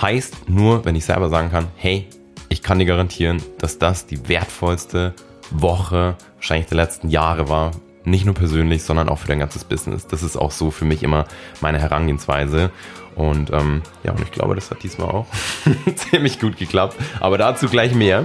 [0.00, 2.06] Heißt nur, wenn ich selber sagen kann, hey,
[2.48, 5.14] ich kann dir garantieren, dass das die wertvollste
[5.50, 7.72] Woche wahrscheinlich der letzten Jahre war.
[8.04, 10.06] Nicht nur persönlich, sondern auch für dein ganzes Business.
[10.06, 11.26] Das ist auch so für mich immer
[11.60, 12.70] meine Herangehensweise.
[13.16, 15.26] Und ähm, ja, und ich glaube, das hat diesmal auch
[15.96, 16.96] ziemlich gut geklappt.
[17.18, 18.24] Aber dazu gleich mehr.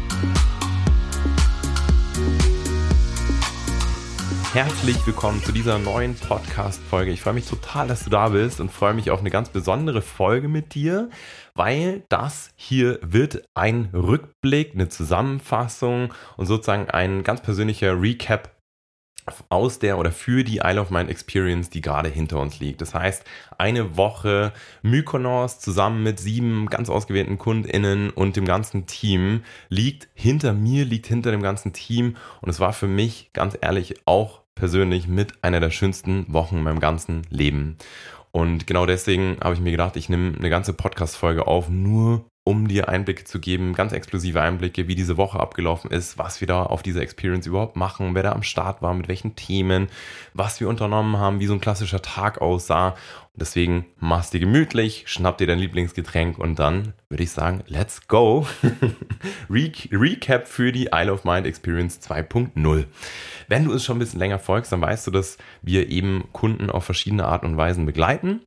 [4.53, 7.11] Herzlich willkommen zu dieser neuen Podcast-Folge.
[7.11, 10.01] Ich freue mich total, dass du da bist und freue mich auf eine ganz besondere
[10.01, 11.09] Folge mit dir,
[11.55, 18.51] weil das hier wird ein Rückblick, eine Zusammenfassung und sozusagen ein ganz persönlicher Recap
[19.47, 22.81] aus der oder für die Isle of Mind Experience, die gerade hinter uns liegt.
[22.81, 23.23] Das heißt,
[23.57, 30.53] eine Woche Mykonos zusammen mit sieben ganz ausgewählten KundInnen und dem ganzen Team liegt hinter
[30.53, 35.07] mir, liegt hinter dem ganzen Team und es war für mich ganz ehrlich auch persönlich
[35.07, 37.77] mit einer der schönsten Wochen in meinem ganzen Leben.
[38.31, 42.67] Und genau deswegen habe ich mir gedacht, ich nehme eine ganze Podcast-Folge auf, nur um
[42.67, 46.63] dir Einblicke zu geben, ganz exklusive Einblicke, wie diese Woche abgelaufen ist, was wir da
[46.63, 49.87] auf dieser Experience überhaupt machen, wer da am Start war, mit welchen Themen,
[50.33, 52.89] was wir unternommen haben, wie so ein klassischer Tag aussah.
[53.33, 58.07] Und deswegen mach's dir gemütlich, schnapp dir dein Lieblingsgetränk und dann würde ich sagen, let's
[58.07, 58.47] go.
[59.49, 62.85] Re Recap für die Isle of Mind Experience 2.0.
[63.49, 66.71] Wenn du es schon ein bisschen länger folgst, dann weißt du, dass wir eben Kunden
[66.71, 68.41] auf verschiedene Art und Weisen begleiten.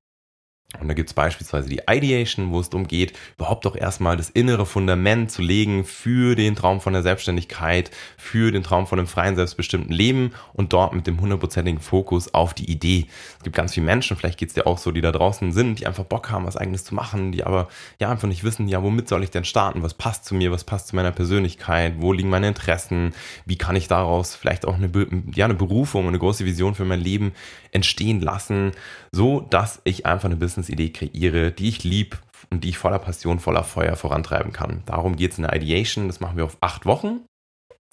[0.80, 4.30] Und da gibt es beispielsweise die Ideation, wo es darum geht, überhaupt doch erstmal das
[4.30, 9.08] innere Fundament zu legen für den Traum von der Selbstständigkeit, für den Traum von einem
[9.08, 13.06] freien, selbstbestimmten Leben und dort mit dem hundertprozentigen Fokus auf die Idee.
[13.38, 15.80] Es gibt ganz viele Menschen, vielleicht geht es dir auch so, die da draußen sind,
[15.80, 17.68] die einfach Bock haben, was eigenes zu machen, die aber
[18.00, 19.82] ja einfach nicht wissen, ja, womit soll ich denn starten?
[19.82, 20.50] Was passt zu mir?
[20.50, 21.94] Was passt zu meiner Persönlichkeit?
[21.98, 23.14] Wo liegen meine Interessen?
[23.46, 24.90] Wie kann ich daraus vielleicht auch eine,
[25.34, 27.32] ja, eine Berufung, eine große Vision für mein Leben
[27.72, 28.72] entstehen lassen,
[29.10, 32.18] so dass ich einfach eine Business Businessidee kreiere, die ich lieb
[32.50, 34.82] und die ich voller Passion, voller Feuer vorantreiben kann.
[34.86, 36.06] Darum geht es in der Ideation.
[36.06, 37.20] Das machen wir auf acht Wochen.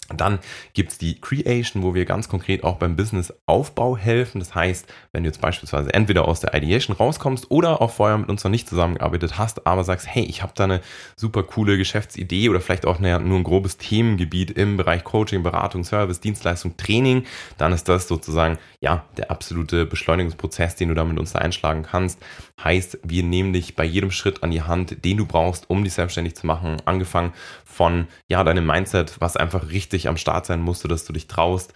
[0.09, 0.39] Dann
[0.73, 4.39] gibt es die Creation, wo wir ganz konkret auch beim Businessaufbau helfen.
[4.39, 8.29] Das heißt, wenn du jetzt beispielsweise entweder aus der Ideation rauskommst oder auch vorher mit
[8.29, 10.81] uns noch nicht zusammengearbeitet hast, aber sagst, hey, ich habe da eine
[11.15, 15.83] super coole Geschäftsidee oder vielleicht auch eine, nur ein grobes Themengebiet im Bereich Coaching, Beratung,
[15.83, 17.25] Service, Dienstleistung, Training,
[17.57, 21.83] dann ist das sozusagen ja der absolute Beschleunigungsprozess, den du da mit uns da einschlagen
[21.83, 22.19] kannst.
[22.63, 25.93] Heißt, wir nehmen dich bei jedem Schritt an die Hand, den du brauchst, um dich
[25.93, 27.33] selbstständig zu machen, angefangen
[27.71, 31.73] von ja deinem Mindset, was einfach richtig am Start sein musste, dass du dich traust,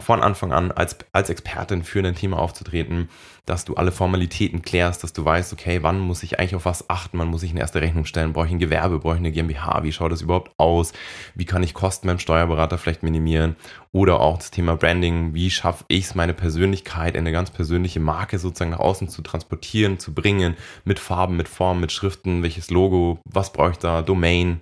[0.00, 3.08] von Anfang an als, als Expertin für ein Thema aufzutreten,
[3.44, 6.88] dass du alle Formalitäten klärst, dass du weißt, okay, wann muss ich eigentlich auf was
[6.88, 9.32] achten, wann muss ich eine erste Rechnung stellen, brauche ich ein Gewerbe, brauche ich eine
[9.32, 10.92] GmbH, wie schaut das überhaupt aus,
[11.34, 13.56] wie kann ich Kosten beim Steuerberater vielleicht minimieren?
[13.92, 18.00] Oder auch das Thema Branding, wie schaffe ich es, meine Persönlichkeit in eine ganz persönliche
[18.00, 22.70] Marke sozusagen nach außen zu transportieren, zu bringen, mit Farben, mit Formen, mit Schriften, welches
[22.70, 24.60] Logo, was brauche ich da, Domain,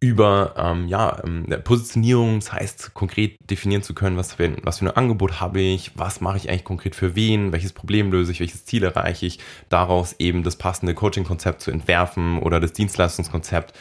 [0.00, 4.86] über ähm, ja, ähm, Positionierung, das heißt konkret definieren zu können, was für, was für
[4.86, 8.40] ein Angebot habe ich, was mache ich eigentlich konkret für wen, welches Problem löse ich,
[8.40, 13.72] welches Ziel erreiche ich, daraus eben das passende Coaching-Konzept zu entwerfen oder das Dienstleistungskonzept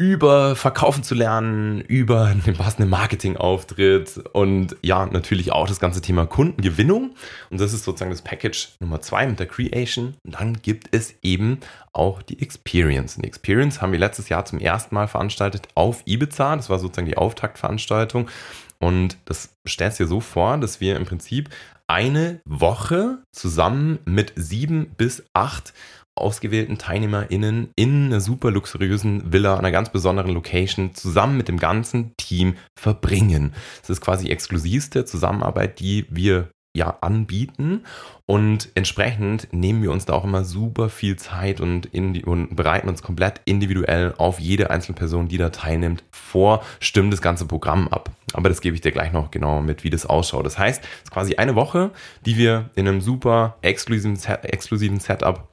[0.00, 6.24] über Verkaufen zu lernen, über den passenden Marketingauftritt und ja, natürlich auch das ganze Thema
[6.24, 7.10] Kundengewinnung.
[7.50, 10.14] Und das ist sozusagen das Package Nummer zwei mit der Creation.
[10.24, 11.60] Und dann gibt es eben
[11.92, 13.16] auch die Experience.
[13.16, 16.56] Und die Experience haben wir letztes Jahr zum ersten Mal veranstaltet auf Ibiza.
[16.56, 18.30] Das war sozusagen die Auftaktveranstaltung.
[18.78, 21.50] Und das stellt sich so vor, dass wir im Prinzip
[21.88, 25.74] eine Woche zusammen mit sieben bis acht
[26.16, 32.14] ausgewählten TeilnehmerInnen in einer super luxuriösen Villa, einer ganz besonderen Location, zusammen mit dem ganzen
[32.16, 33.54] Team verbringen.
[33.80, 37.84] Das ist quasi exklusivste Zusammenarbeit, die wir ja anbieten
[38.26, 42.88] und entsprechend nehmen wir uns da auch immer super viel Zeit und, die, und, bereiten
[42.88, 47.88] uns komplett individuell auf jede einzelne Person, die da teilnimmt, vor, stimmen das ganze Programm
[47.88, 48.10] ab.
[48.34, 50.46] Aber das gebe ich dir gleich noch genau mit, wie das ausschaut.
[50.46, 51.90] Das heißt, es ist quasi eine Woche,
[52.24, 55.49] die wir in einem super exklusiven, exklusiven Setup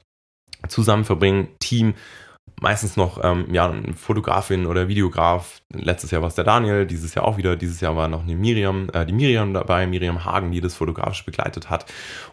[0.69, 1.93] zusammen verbringen, Team
[2.61, 5.61] meistens noch ähm, ja, Fotografin oder Videograf.
[5.71, 7.55] Letztes Jahr war es der Daniel, dieses Jahr auch wieder.
[7.55, 11.23] Dieses Jahr war noch eine Miriam, äh, die Miriam dabei, Miriam Hagen, die das fotografisch
[11.25, 11.85] begleitet hat.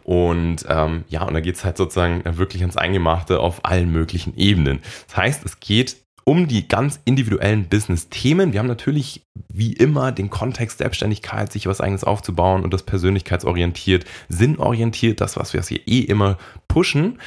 [0.02, 4.36] Und ähm, ja, und da geht es halt sozusagen wirklich ans Eingemachte auf allen möglichen
[4.36, 4.80] Ebenen.
[5.08, 8.54] Das heißt, es geht um die ganz individuellen Business-Themen.
[8.54, 14.06] Wir haben natürlich wie immer den Kontext Selbstständigkeit, sich was eigenes aufzubauen und das persönlichkeitsorientiert,
[14.30, 17.18] sinnorientiert, das, was wir hier eh immer pushen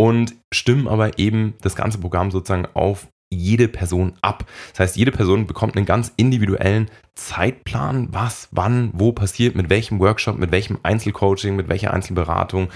[0.00, 4.46] und stimmen aber eben das ganze Programm sozusagen auf jede Person ab.
[4.70, 10.00] Das heißt, jede Person bekommt einen ganz individuellen Zeitplan, was, wann, wo passiert, mit welchem
[10.00, 12.70] Workshop, mit welchem Einzelcoaching, mit welcher Einzelberatung.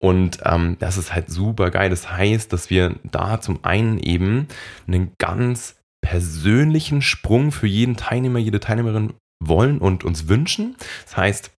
[0.00, 1.90] Und ähm, das ist halt super geil.
[1.90, 4.48] Das heißt, dass wir da zum einen eben
[4.88, 10.74] einen ganz persönlichen Sprung für jeden Teilnehmer, jede Teilnehmerin wollen und uns wünschen.
[11.04, 11.52] Das heißt,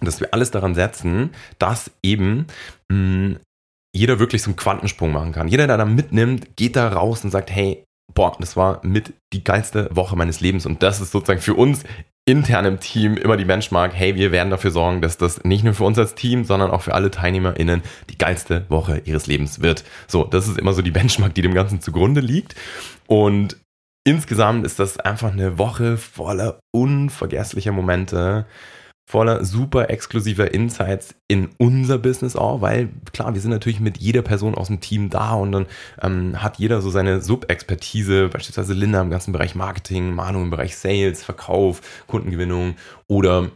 [0.00, 1.30] dass wir alles daran setzen,
[1.60, 2.48] dass eben
[2.90, 3.36] mh,
[3.94, 5.48] jeder wirklich so einen Quantensprung machen kann.
[5.48, 7.84] Jeder, der da mitnimmt, geht da raus und sagt, hey,
[8.14, 10.66] boah, das war mit die geilste Woche meines Lebens.
[10.66, 11.84] Und das ist sozusagen für uns
[12.26, 15.74] intern im Team immer die Benchmark, hey, wir werden dafür sorgen, dass das nicht nur
[15.74, 19.84] für uns als Team, sondern auch für alle TeilnehmerInnen die geilste Woche ihres Lebens wird.
[20.06, 22.54] So, das ist immer so die Benchmark, die dem Ganzen zugrunde liegt.
[23.06, 23.56] Und
[24.04, 28.46] insgesamt ist das einfach eine Woche voller unvergesslicher Momente,
[29.10, 34.22] voller super exklusiver Insights in unser Business auch, weil klar, wir sind natürlich mit jeder
[34.22, 35.66] Person aus dem Team da und dann
[36.00, 40.76] ähm, hat jeder so seine Sub-Expertise, beispielsweise Linda im ganzen Bereich Marketing, Manu im Bereich
[40.76, 42.76] Sales, Verkauf, Kundengewinnung
[43.08, 43.50] oder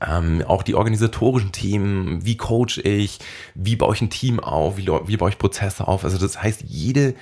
[0.00, 3.18] ähm, auch die organisatorischen Themen, wie coach ich,
[3.56, 6.04] wie baue ich ein Team auf, wie, wie baue ich Prozesse auf.
[6.04, 7.14] Also das heißt, jede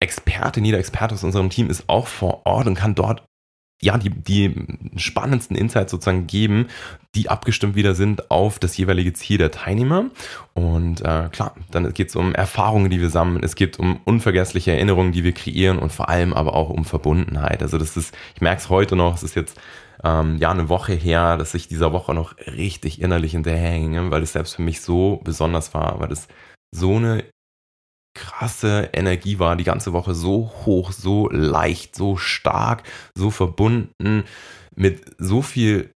[0.00, 3.22] Expertin, jeder Experte aus unserem Team ist auch vor Ort und kann dort
[3.82, 4.54] ja, die, die
[4.96, 6.68] spannendsten Insights sozusagen geben,
[7.14, 10.06] die abgestimmt wieder sind auf das jeweilige Ziel der Teilnehmer.
[10.54, 14.72] Und äh, klar, dann geht es um Erfahrungen, die wir sammeln, es geht um unvergessliche
[14.72, 17.62] Erinnerungen, die wir kreieren und vor allem aber auch um Verbundenheit.
[17.62, 19.60] Also das ist, ich merke es heute noch, es ist jetzt
[20.04, 24.32] ähm, ja eine Woche her, dass ich dieser Woche noch richtig innerlich hinterherhänge, weil es
[24.32, 26.28] selbst für mich so besonders war, weil es
[26.70, 27.24] so eine
[28.14, 32.82] krasse Energie war die ganze Woche so hoch, so leicht, so stark,
[33.16, 34.24] so verbunden
[34.74, 35.90] mit so viel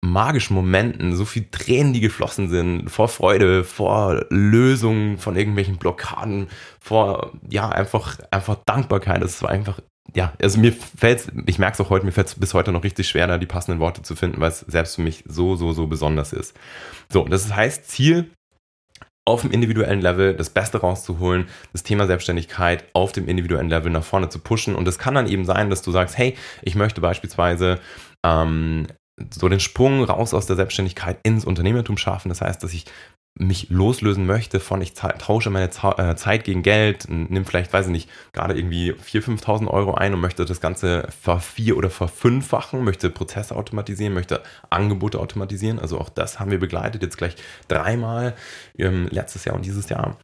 [0.00, 6.48] magischen Momenten, so viel Tränen, die geflossen sind, vor Freude, vor Lösungen von irgendwelchen Blockaden,
[6.80, 9.22] vor, ja, einfach, einfach Dankbarkeit.
[9.22, 9.80] Das war einfach,
[10.14, 12.84] ja, also mir fällt ich merke es auch heute, mir fällt es bis heute noch
[12.84, 15.72] richtig schwer, da die passenden Worte zu finden, weil es selbst für mich so, so,
[15.72, 16.54] so besonders ist.
[17.12, 18.30] So, das heißt, Ziel
[19.28, 24.02] auf dem individuellen Level das Beste rauszuholen, das Thema Selbstständigkeit auf dem individuellen Level nach
[24.02, 24.74] vorne zu pushen.
[24.74, 27.78] Und es kann dann eben sein, dass du sagst, hey, ich möchte beispielsweise
[28.24, 28.86] ähm,
[29.30, 32.28] so den Sprung raus aus der Selbstständigkeit ins Unternehmertum schaffen.
[32.30, 32.86] Das heißt, dass ich
[33.38, 37.92] mich loslösen möchte von, ich tausche meine äh, Zeit gegen Geld, nimm vielleicht, weiß ich
[37.92, 43.10] nicht, gerade irgendwie 4.000, 5.000 Euro ein und möchte das Ganze vervier- oder verfünffachen, möchte
[43.10, 45.78] Prozesse automatisieren, möchte Angebote automatisieren.
[45.78, 47.36] Also auch das haben wir begleitet, jetzt gleich
[47.68, 48.34] dreimal,
[48.76, 50.16] ähm, letztes Jahr und dieses Jahr.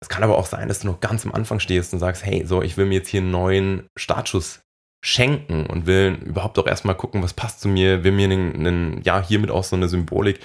[0.00, 2.44] Es kann aber auch sein, dass du noch ganz am Anfang stehst und sagst, hey,
[2.46, 4.62] so, ich will mir jetzt hier einen neuen Startschuss
[5.02, 9.02] schenken und will überhaupt auch erstmal gucken, was passt zu mir, will mir einen, einen,
[9.02, 10.38] ja, hiermit auch so eine Symbolik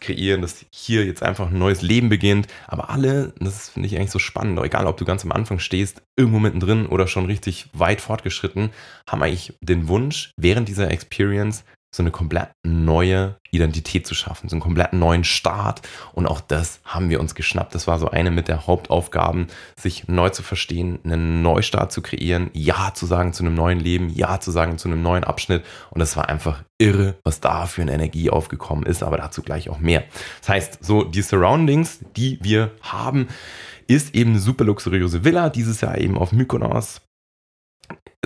[0.00, 2.46] kreieren, dass hier jetzt einfach ein neues Leben beginnt.
[2.66, 6.02] Aber alle, das finde ich eigentlich so spannend, egal ob du ganz am Anfang stehst,
[6.16, 8.70] irgendwo mittendrin oder schon richtig weit fortgeschritten,
[9.06, 14.54] haben eigentlich den Wunsch, während dieser Experience so eine komplett neue Identität zu schaffen, so
[14.54, 15.80] einen komplett neuen Start.
[16.12, 17.74] Und auch das haben wir uns geschnappt.
[17.74, 19.46] Das war so eine mit der Hauptaufgaben,
[19.78, 24.10] sich neu zu verstehen, einen Neustart zu kreieren, Ja zu sagen zu einem neuen Leben,
[24.10, 25.64] Ja zu sagen zu einem neuen Abschnitt.
[25.90, 29.70] Und das war einfach irre, was da für eine Energie aufgekommen ist, aber dazu gleich
[29.70, 30.04] auch mehr.
[30.40, 33.28] Das heißt, so die Surroundings, die wir haben,
[33.86, 37.00] ist eben eine super luxuriöse Villa, dieses Jahr eben auf Mykonos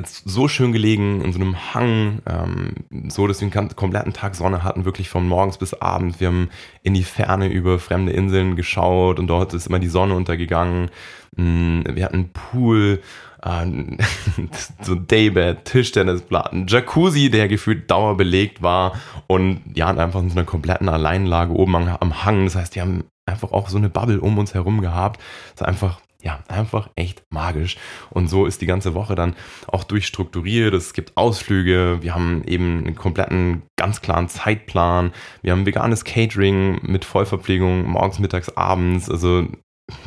[0.00, 4.62] so schön gelegen in so einem Hang, ähm, so dass wir einen kompletten Tag Sonne
[4.64, 6.18] hatten, wirklich von morgens bis abends.
[6.18, 6.49] Wir haben
[6.82, 10.90] in die Ferne über fremde Inseln geschaut und dort ist immer die Sonne untergegangen.
[11.37, 13.02] Mm, wir hatten einen Pool,
[13.42, 13.66] äh,
[14.82, 20.88] so Daybed, Tischtennisplatten, Jacuzzi, der gefühlt dauerbelegt war und ja, einfach in so einer kompletten
[20.88, 22.44] Alleinlage oben am Hang.
[22.44, 25.21] Das heißt, die haben einfach auch so eine Bubble um uns herum gehabt.
[25.55, 27.76] Das ist einfach ja, einfach echt magisch.
[28.11, 29.35] Und so ist die ganze Woche dann
[29.67, 30.73] auch durchstrukturiert.
[30.73, 35.12] Es gibt Ausflüge, wir haben eben einen kompletten, ganz klaren Zeitplan.
[35.43, 39.11] Wir haben veganes Catering mit Vollverpflegung morgens, mittags, abends.
[39.11, 39.49] Also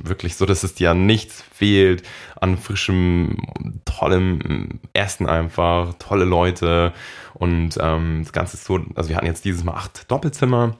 [0.01, 2.03] wirklich so, dass es dir nichts fehlt
[2.39, 3.37] an frischem,
[3.83, 6.93] tollem Essen einfach, tolle Leute.
[7.33, 10.77] Und ähm, das Ganze ist so, also wir hatten jetzt dieses Mal acht Doppelzimmer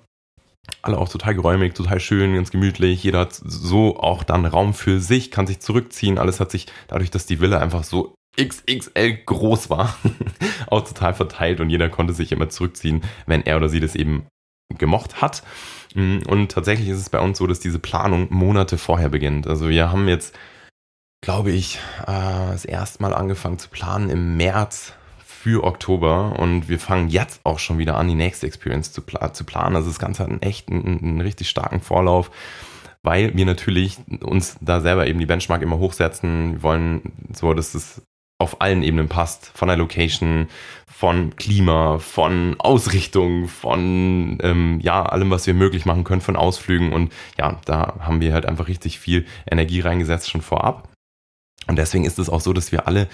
[0.82, 3.04] alle auch total geräumig, total schön, ganz gemütlich.
[3.04, 6.18] Jeder hat so auch dann Raum für sich, kann sich zurückziehen.
[6.18, 9.96] Alles hat sich dadurch, dass die Villa einfach so XXL groß war,
[10.68, 14.28] auch total verteilt und jeder konnte sich immer zurückziehen, wenn er oder sie das eben
[14.78, 15.44] gemocht hat.
[15.94, 19.48] Mm, und tatsächlich ist es bei uns so, dass diese Planung Monate vorher beginnt.
[19.48, 20.38] Also wir haben jetzt,
[21.22, 24.94] glaube ich, äh, das erste Mal angefangen zu planen im März
[25.46, 29.32] für Oktober und wir fangen jetzt auch schon wieder an, die nächste Experience zu, pla
[29.32, 29.76] zu planen.
[29.76, 32.32] Also das Ganze hat einen echt, einen, einen richtig starken Vorlauf
[33.04, 36.54] weil wir natürlich uns da selber eben die Benchmark immer hochsetzen.
[36.54, 38.02] Wir wollen so, dass es
[38.40, 39.52] auf allen Ebenen passt.
[39.54, 40.48] Von der Location,
[40.88, 46.94] von Klima, von Ausrichtung, von ähm, ja, allem, was wir möglich machen können, von Ausflügen.
[46.94, 50.90] Und ja, da haben wir halt einfach richtig viel Energie reingesetzt schon vorab.
[51.68, 53.08] Und deswegen ist es auch so, dass wir alle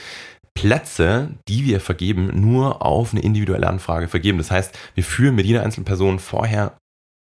[0.54, 4.38] Plätze, die wir vergeben, nur auf eine individuelle Anfrage vergeben.
[4.38, 6.78] Das heißt, wir führen mit jeder einzelnen Person vorher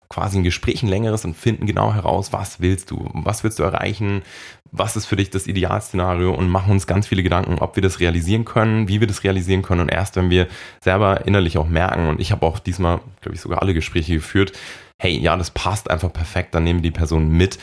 [0.09, 3.63] quasi ein Gespräch, ein längeres und finden genau heraus, was willst du, was willst du
[3.63, 4.21] erreichen,
[4.71, 7.99] was ist für dich das Idealszenario und machen uns ganz viele Gedanken, ob wir das
[7.99, 10.47] realisieren können, wie wir das realisieren können und erst wenn wir
[10.81, 14.53] selber innerlich auch merken und ich habe auch diesmal, glaube ich, sogar alle Gespräche geführt,
[15.01, 17.59] hey, ja, das passt einfach perfekt, dann nehmen wir die Person mit.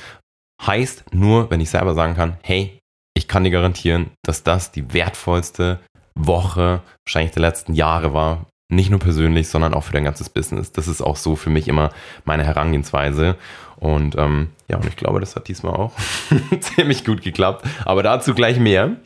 [0.63, 2.79] Heißt nur, wenn ich selber sagen kann, hey,
[3.15, 5.81] ich kann dir garantieren, dass das die wertvollste
[6.15, 10.73] Woche wahrscheinlich der letzten Jahre war, nicht nur persönlich, sondern auch für dein ganzes Business.
[10.73, 11.91] Das ist auch so für mich immer
[12.25, 13.37] meine Herangehensweise.
[13.77, 15.93] Und ähm, ja, und ich glaube, das hat diesmal auch
[16.61, 17.67] ziemlich gut geklappt.
[17.85, 18.97] Aber dazu gleich mehr.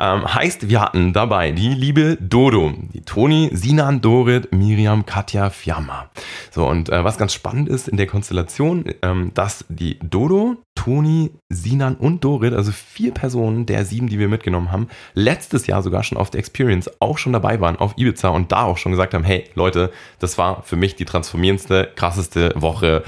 [0.00, 6.10] Ähm, heißt, wir hatten dabei die liebe Dodo, die Toni, Sinan, Dorit, Miriam, Katja, Fiamma.
[6.50, 11.32] So, und äh, was ganz spannend ist in der Konstellation, ähm, dass die Dodo, Toni,
[11.48, 16.04] Sinan und Dorit, also vier Personen der sieben, die wir mitgenommen haben, letztes Jahr sogar
[16.04, 19.14] schon auf der Experience auch schon dabei waren auf Ibiza und da auch schon gesagt
[19.14, 19.90] haben, hey Leute,
[20.20, 23.02] das war für mich die transformierendste, krasseste Woche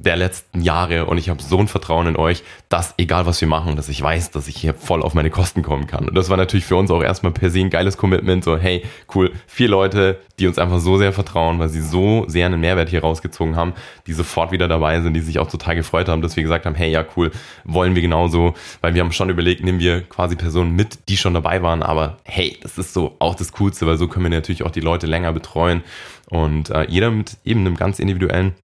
[0.00, 3.48] der letzten Jahre und ich habe so ein Vertrauen in euch, dass egal was wir
[3.48, 6.08] machen, dass ich weiß, dass ich hier voll auf meine Kosten kommen kann.
[6.08, 8.82] Und das war natürlich für uns auch erstmal per se ein geiles Commitment, so hey,
[9.14, 12.88] cool, vier Leute, die uns einfach so sehr vertrauen, weil sie so sehr einen Mehrwert
[12.88, 13.74] hier rausgezogen haben,
[14.06, 16.74] die sofort wieder dabei sind, die sich auch total gefreut haben, dass wir gesagt haben,
[16.74, 17.30] hey, ja cool,
[17.64, 21.34] wollen wir genauso, weil wir haben schon überlegt, nehmen wir quasi Personen mit, die schon
[21.34, 24.62] dabei waren, aber hey, das ist so auch das Coolste, weil so können wir natürlich
[24.62, 25.82] auch die Leute länger betreuen
[26.30, 28.54] und äh, jeder mit eben einem ganz individuellen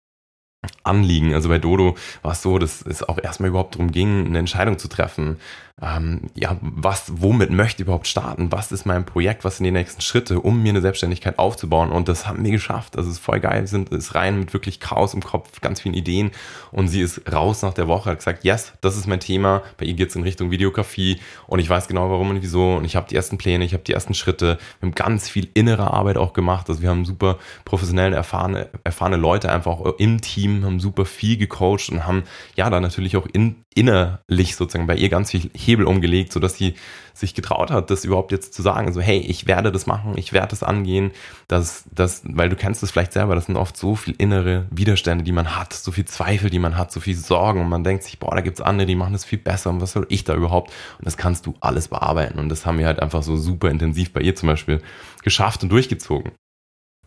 [0.83, 1.35] Anliegen.
[1.35, 4.79] Also bei Dodo war es so, dass es auch erstmal überhaupt darum ging, eine Entscheidung
[4.79, 5.39] zu treffen
[5.83, 8.51] ähm, ja, was, womit möchte ich überhaupt starten?
[8.51, 9.45] Was ist mein Projekt?
[9.45, 11.91] Was sind die nächsten Schritte, um mir eine Selbstständigkeit aufzubauen?
[11.93, 12.97] Und das haben wir geschafft.
[12.97, 13.61] Also es ist voll geil.
[13.61, 16.31] Wir sind ist rein mit wirklich Chaos im Kopf, ganz vielen Ideen.
[16.73, 19.63] Und sie ist raus nach der Woche, hat gesagt, yes, das ist mein Thema.
[19.77, 22.77] Bei ihr geht's in Richtung Videografie und ich weiß genau warum und wieso.
[22.77, 24.57] Und ich habe die ersten Pläne, ich habe die ersten Schritte.
[24.81, 26.71] Wir haben ganz viel innere Arbeit auch gemacht.
[26.71, 31.37] Also wir haben super professionell erfahrene, erfahrene Leute einfach auch im Team, haben super viel
[31.37, 32.23] gecoacht und haben
[32.55, 36.75] ja da natürlich auch in, innerlich sozusagen bei ihr ganz viel Hebel umgelegt, sodass sie
[37.13, 40.33] sich getraut hat, das überhaupt jetzt zu sagen, so hey, ich werde das machen, ich
[40.33, 41.13] werde das angehen,
[41.47, 45.25] das, das, weil du kennst es vielleicht selber, das sind oft so viel innere Widerstände,
[45.25, 48.03] die man hat, so viel Zweifel, die man hat, so viel Sorgen und man denkt
[48.03, 50.35] sich, boah, da gibt's andere, die machen das viel besser und was soll ich da
[50.35, 50.73] überhaupt?
[50.99, 54.13] Und das kannst du alles bearbeiten und das haben wir halt einfach so super intensiv
[54.13, 54.83] bei ihr zum Beispiel
[55.23, 56.33] geschafft und durchgezogen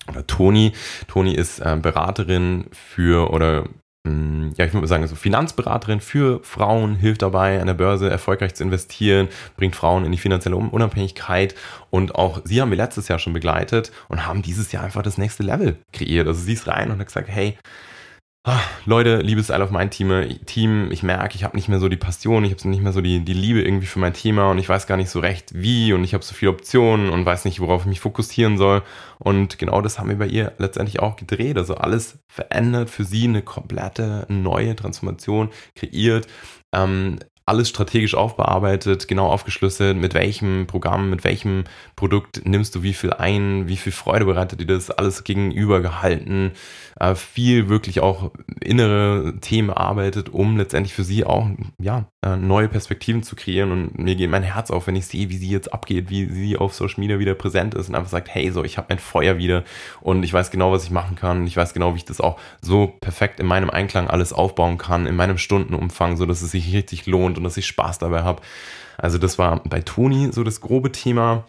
[0.07, 0.73] oder Toni.
[1.07, 3.65] Toni ist äh, Beraterin für oder
[4.05, 8.63] ja, ich würde sagen, so Finanzberaterin für Frauen, hilft dabei, an der Börse erfolgreich zu
[8.63, 9.27] investieren,
[9.57, 11.55] bringt Frauen in die finanzielle Unabhängigkeit.
[11.89, 15.17] Und auch sie haben wir letztes Jahr schon begleitet und haben dieses Jahr einfach das
[15.17, 16.27] nächste Level kreiert.
[16.27, 17.57] Also sie ist rein und hat gesagt, hey,
[18.85, 21.97] Leute, liebes Isle of Mind Team, Team, ich merke, ich habe nicht mehr so die
[21.97, 24.69] Passion, ich habe nicht mehr so die, die Liebe irgendwie für mein Thema und ich
[24.69, 27.59] weiß gar nicht so recht wie und ich habe so viele Optionen und weiß nicht,
[27.59, 28.81] worauf ich mich fokussieren soll.
[29.17, 31.57] Und genau das haben wir bei ihr letztendlich auch gedreht.
[31.57, 36.27] Also alles verändert für sie, eine komplette neue Transformation kreiert.
[36.73, 37.19] Ähm,
[37.49, 41.63] alles strategisch aufbearbeitet, genau aufgeschlüsselt, mit welchem Programm, mit welchem
[41.95, 46.51] Produkt nimmst du wie viel ein, wie viel Freude bereitet dir das, alles gegenüber gehalten,
[46.99, 51.47] äh, viel wirklich auch innere Themen arbeitet, um letztendlich für sie auch
[51.79, 53.71] ja, äh, neue Perspektiven zu kreieren.
[53.71, 56.57] Und mir geht mein Herz auf, wenn ich sehe, wie sie jetzt abgeht, wie sie
[56.57, 59.37] auf Social Media wieder präsent ist und einfach sagt, hey, so, ich habe mein Feuer
[59.37, 59.63] wieder
[60.01, 62.39] und ich weiß genau, was ich machen kann, ich weiß genau, wie ich das auch
[62.61, 66.73] so perfekt in meinem Einklang alles aufbauen kann, in meinem Stundenumfang, so dass es sich
[66.73, 68.41] richtig lohnt und dass ich Spaß dabei habe.
[68.97, 71.45] Also das war bei Toni so das grobe Thema.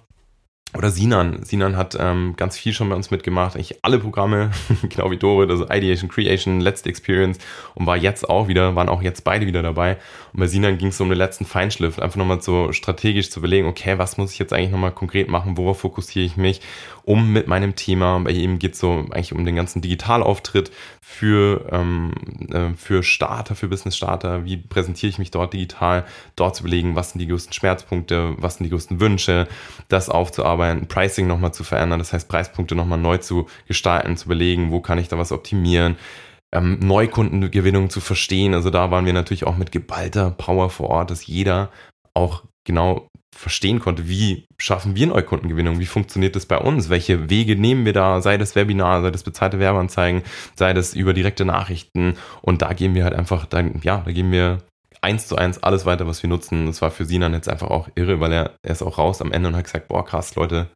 [0.78, 1.42] oder Sinan.
[1.42, 4.52] Sinan hat ähm, ganz viel schon bei uns mitgemacht, eigentlich alle Programme,
[4.88, 7.38] genau wie Dorit, also Ideation, Creation, Let's Experience
[7.74, 9.96] und war jetzt auch wieder, waren auch jetzt beide wieder dabei.
[10.32, 13.66] Und bei Sinan ging es um den letzten Feinschliff, einfach nochmal so strategisch zu überlegen,
[13.66, 16.60] okay, was muss ich jetzt eigentlich nochmal konkret machen, worauf fokussiere ich mich,
[17.02, 20.70] um mit meinem Thema, bei ihm geht es so eigentlich um den ganzen Digitalauftritt
[21.10, 22.12] für, ähm,
[22.52, 27.10] äh, für Starter, für Business-Starter, wie präsentiere ich mich dort digital, dort zu überlegen, was
[27.10, 29.48] sind die größten Schmerzpunkte, was sind die größten Wünsche,
[29.88, 34.70] das aufzuarbeiten, Pricing nochmal zu verändern, das heißt Preispunkte nochmal neu zu gestalten, zu überlegen,
[34.70, 35.96] wo kann ich da was optimieren,
[36.52, 38.54] ähm, Neukundengewinnung zu verstehen.
[38.54, 41.70] Also da waren wir natürlich auch mit geballter Power vor Ort, dass jeder
[42.14, 47.56] auch genau verstehen konnte, wie schaffen wir Neukundengewinnung, wie funktioniert das bei uns, welche Wege
[47.56, 50.22] nehmen wir da, sei das Webinar, sei das bezahlte Werbeanzeigen,
[50.56, 54.32] sei das über direkte Nachrichten und da gehen wir halt einfach, dann, ja, da gehen
[54.32, 54.58] wir
[55.00, 56.66] eins zu eins alles weiter, was wir nutzen.
[56.66, 59.32] Das war für Sinan jetzt einfach auch irre, weil er, er ist auch raus am
[59.32, 60.68] Ende und hat gesagt, boah krass, Leute,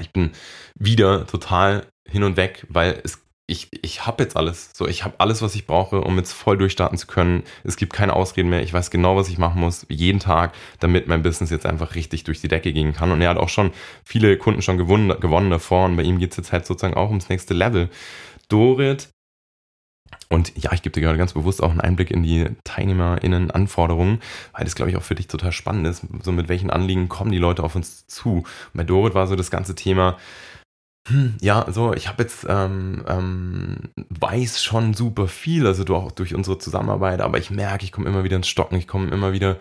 [0.00, 0.32] ich bin
[0.78, 4.70] wieder total hin und weg, weil es ich, ich habe jetzt alles.
[4.72, 7.42] So, ich habe alles, was ich brauche, um jetzt voll durchstarten zu können.
[7.62, 8.62] Es gibt keine Ausreden mehr.
[8.62, 12.24] Ich weiß genau, was ich machen muss, jeden Tag, damit mein Business jetzt einfach richtig
[12.24, 13.12] durch die Decke gehen kann.
[13.12, 13.72] Und er hat auch schon
[14.04, 15.84] viele Kunden schon gewonnen, gewonnen davor.
[15.84, 17.90] Und bei ihm geht es jetzt halt sozusagen auch ums nächste Level.
[18.48, 19.08] Dorit
[20.28, 24.20] und ja, ich gebe dir gerade ganz bewusst auch einen Einblick in die TeilnehmerInnen-Anforderungen,
[24.52, 26.02] weil das, glaube ich, auch für dich total spannend ist.
[26.22, 28.38] So mit welchen Anliegen kommen die Leute auf uns zu?
[28.38, 30.16] Und bei Dorit war so das ganze Thema,
[31.06, 36.34] hm, ja, so, ich habe jetzt, ähm, ähm, weiß schon super viel, also auch durch
[36.34, 39.58] unsere Zusammenarbeit, aber ich merke, ich komme immer wieder ins Stocken, ich komme immer wieder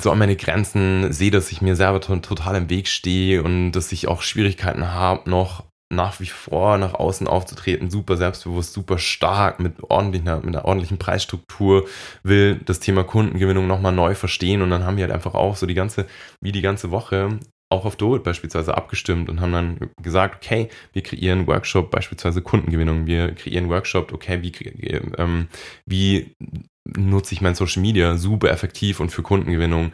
[0.00, 3.92] so an meine Grenzen, sehe, dass ich mir selber total im Weg stehe und dass
[3.92, 9.58] ich auch Schwierigkeiten habe, noch nach wie vor nach außen aufzutreten, super selbstbewusst, super stark,
[9.58, 11.88] mit, ordentlicher, mit einer ordentlichen Preisstruktur,
[12.22, 15.66] will das Thema Kundengewinnung nochmal neu verstehen und dann haben wir halt einfach auch so
[15.66, 16.06] die ganze,
[16.40, 17.38] wie die ganze Woche
[17.70, 23.06] auch auf Dorit beispielsweise abgestimmt und haben dann gesagt, okay, wir kreieren Workshop beispielsweise Kundengewinnung,
[23.06, 24.52] wir kreieren Workshop, okay, wie,
[25.18, 25.48] ähm,
[25.84, 26.34] wie
[26.84, 29.92] nutze ich mein Social Media super effektiv und für Kundengewinnung,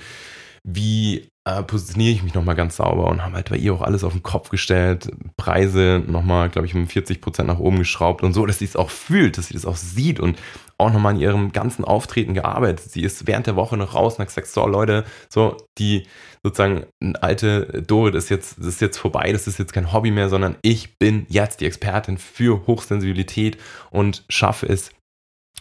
[0.63, 3.09] wie äh, positioniere ich mich nochmal ganz sauber?
[3.09, 6.75] Und haben halt bei ihr auch alles auf den Kopf gestellt, Preise nochmal, glaube ich,
[6.75, 9.55] um 40 Prozent nach oben geschraubt und so, dass sie es auch fühlt, dass sie
[9.55, 10.39] das auch sieht und
[10.79, 12.91] auch nochmal in ihrem ganzen Auftreten gearbeitet.
[12.91, 16.07] Sie ist während der Woche noch raus und hat gesagt, so Leute, so die
[16.45, 16.87] sozusagen
[17.21, 20.57] alte Dorit ist jetzt, das ist jetzt vorbei, das ist jetzt kein Hobby mehr, sondern
[20.63, 23.57] ich bin jetzt die Expertin für Hochsensibilität
[23.91, 24.91] und schaffe es,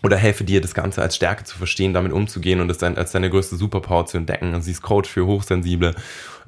[0.03, 3.29] oder helfe dir, das Ganze als Stärke zu verstehen, damit umzugehen und es als deine
[3.29, 4.53] größte Superpower zu entdecken.
[4.53, 5.95] Also sie ist Coach für hochsensible,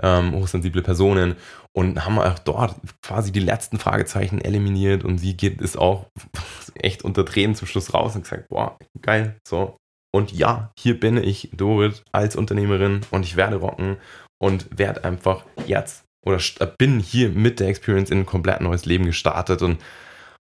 [0.01, 1.37] ähm, hochsensible Personen
[1.71, 6.07] und haben auch dort quasi die letzten Fragezeichen eliminiert und sie geht ist auch
[6.75, 9.77] echt unter Tränen zum Schluss raus und gesagt, boah, geil, so.
[10.13, 13.97] Und ja, hier bin ich, Dorit, als Unternehmerin und ich werde rocken
[14.41, 16.39] und werde einfach jetzt oder
[16.77, 19.79] bin hier mit der Experience in ein komplett neues Leben gestartet und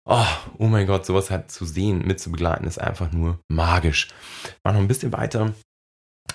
[0.06, 0.26] Oh,
[0.58, 4.08] oh mein Gott, sowas halt zu sehen, mitzubegleiten, ist einfach nur magisch.
[4.64, 5.52] Mal noch ein bisschen weiter.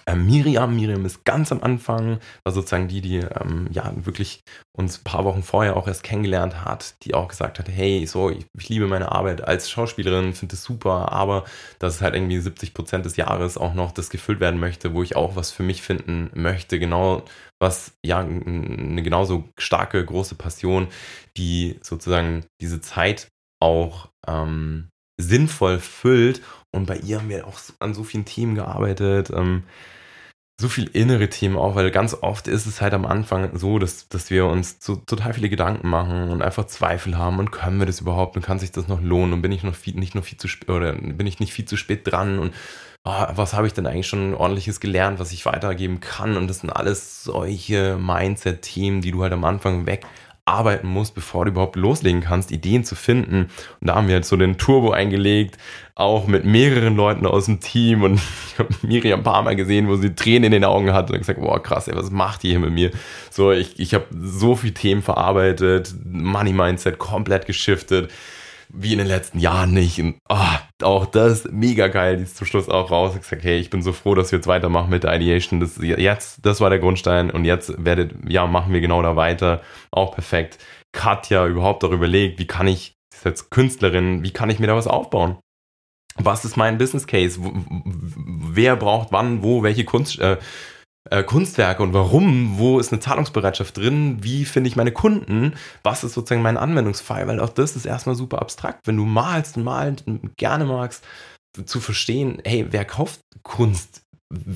[0.08, 4.41] Ähm, Miriam, Miriam ist ganz am Anfang, war sozusagen die, die ähm, ja wirklich
[4.72, 8.30] uns ein paar Wochen vorher auch erst kennengelernt hat, die auch gesagt hat, hey, so,
[8.30, 11.44] ich, ich liebe meine Arbeit als Schauspielerin, finde es super, aber
[11.80, 15.02] dass es halt irgendwie 70 Prozent des Jahres auch noch das gefüllt werden möchte, wo
[15.02, 17.24] ich auch was für mich finden möchte, genau
[17.65, 20.88] was, ja, eine genauso starke, große Passion,
[21.36, 23.28] die sozusagen diese Zeit
[23.60, 26.41] auch ähm, sinnvoll füllt.
[26.71, 29.32] Und bei ihr haben wir auch an so vielen Themen gearbeitet.
[29.32, 29.63] Ähm,
[30.60, 34.08] so viel innere Themen auch, weil ganz oft ist es halt am Anfang so, dass,
[34.08, 37.86] dass wir uns so total viele Gedanken machen und einfach Zweifel haben und können wir
[37.86, 40.23] das überhaupt und kann sich das noch lohnen und bin ich noch viel, nicht noch
[40.23, 42.54] viel zu spät oder bin ich nicht viel zu spät dran und
[43.06, 46.60] oh, was habe ich denn eigentlich schon ordentliches gelernt, was ich weitergeben kann und das
[46.60, 50.06] sind alles solche Mindset-Themen, die du halt am Anfang weg
[50.48, 53.50] arbeiten musst, bevor du überhaupt loslegen kannst, Ideen zu finden.
[53.82, 55.58] Und da haben wir jetzt so den Turbo eingelegt,
[55.96, 58.04] auch mit mehreren Leuten aus dem Team.
[58.04, 58.22] Und
[58.54, 61.20] ich habe Miriam ein paar Mal gesehen, wo sie Tränen in den Augen hatte und
[61.20, 62.91] gesagt, boah, krass, ey, was macht die hier mit mir?
[63.32, 68.12] So, ich, ich habe so viele Themen verarbeitet, Money Mindset komplett geschiftet
[68.77, 69.99] wie in den letzten Jahren nicht.
[69.99, 73.13] Und oh, auch das mega geil, die ist zum Schluss auch raus.
[73.15, 75.59] Ich gesagt, hey, ich bin so froh, dass wir jetzt weitermachen mit der Ideation.
[75.59, 79.61] Das, jetzt, das war der Grundstein und jetzt werdet, ja, machen wir genau da weiter.
[79.91, 80.59] Auch perfekt.
[80.91, 84.88] Katja überhaupt darüber überlegt, wie kann ich, jetzt Künstlerin, wie kann ich mir da was
[84.88, 85.38] aufbauen?
[86.17, 87.39] Was ist mein Business Case?
[87.41, 90.38] Wer braucht wann, wo, welche Kunst, äh,
[91.10, 96.04] äh, Kunstwerke und warum, wo ist eine Zahlungsbereitschaft drin, wie finde ich meine Kunden, was
[96.04, 99.63] ist sozusagen mein Anwendungsfall, weil auch das ist erstmal super abstrakt, wenn du malst und
[99.63, 101.06] malst und gerne magst,
[101.65, 104.02] zu verstehen, hey, wer kauft Kunst?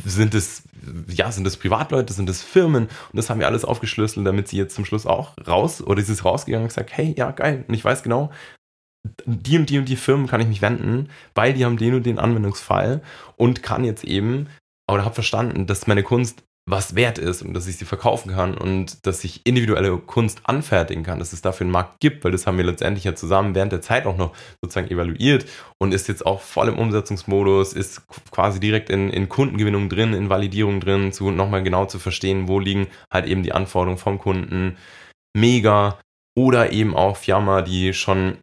[0.06, 0.64] sind es,
[1.08, 4.58] ja, sind es Privatleute, sind es Firmen und das haben wir alles aufgeschlüsselt, damit sie
[4.58, 7.66] jetzt zum Schluss auch raus oder sie ist rausgegangen und gesagt, hey, ja, geil.
[7.68, 8.32] Und ich weiß genau,
[9.26, 12.06] die und die und die Firmen kann ich mich wenden, weil die haben den und
[12.06, 13.02] den Anwendungsfall
[13.38, 14.48] und kann jetzt eben,
[14.94, 18.56] oder habe verstanden, dass meine Kunst was wert ist und dass ich sie verkaufen kann
[18.56, 22.46] und dass ich individuelle Kunst anfertigen kann, dass es dafür einen Markt gibt, weil das
[22.46, 25.46] haben wir letztendlich ja zusammen während der Zeit auch noch sozusagen evaluiert
[25.80, 30.30] und ist jetzt auch voll im Umsetzungsmodus, ist quasi direkt in, in Kundengewinnung drin, in
[30.30, 34.78] Validierung drin, zu nochmal genau zu verstehen, wo liegen halt eben die Anforderungen vom Kunden.
[35.36, 36.00] Mega.
[36.38, 38.38] Oder eben auch Firma, die schon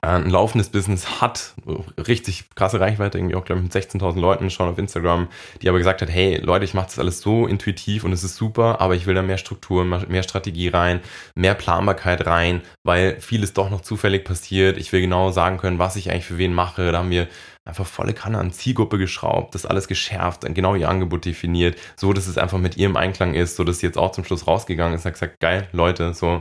[0.00, 1.54] ein laufendes Business hat,
[1.96, 5.28] richtig krasse Reichweite, irgendwie auch, glaube ich, mit 16.000 Leuten schon auf Instagram,
[5.62, 8.36] die aber gesagt hat, hey Leute, ich mache das alles so intuitiv und es ist
[8.36, 11.00] super, aber ich will da mehr Struktur, mehr Strategie rein,
[11.34, 14.76] mehr Planbarkeit rein, weil vieles doch noch zufällig passiert.
[14.76, 16.90] Ich will genau sagen können, was ich eigentlich für wen mache.
[16.90, 17.28] Da haben wir
[17.64, 22.28] einfach volle Kanne an Zielgruppe geschraubt, das alles geschärft, genau ihr Angebot definiert, so dass
[22.28, 25.02] es einfach mit ihrem Einklang ist, so dass sie jetzt auch zum Schluss rausgegangen ist
[25.02, 26.40] und hat gesagt, geil, Leute, so,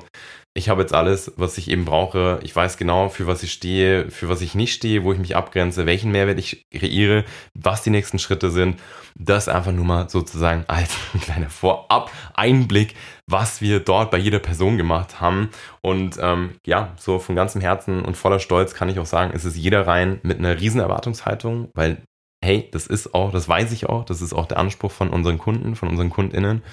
[0.57, 2.39] ich habe jetzt alles, was ich eben brauche.
[2.41, 5.35] Ich weiß genau, für was ich stehe, für was ich nicht stehe, wo ich mich
[5.35, 8.79] abgrenze, welchen Mehrwert ich kreiere, was die nächsten Schritte sind.
[9.15, 12.95] Das einfach nur mal sozusagen als ein kleiner Vorab-Einblick,
[13.27, 15.49] was wir dort bei jeder Person gemacht haben.
[15.81, 19.43] Und ähm, ja, so von ganzem Herzen und voller Stolz kann ich auch sagen, es
[19.43, 22.01] ist jeder rein mit einer riesen Erwartungshaltung, weil
[22.41, 25.37] hey, das ist auch, das weiß ich auch, das ist auch der Anspruch von unseren
[25.37, 26.63] Kunden, von unseren KundInnen.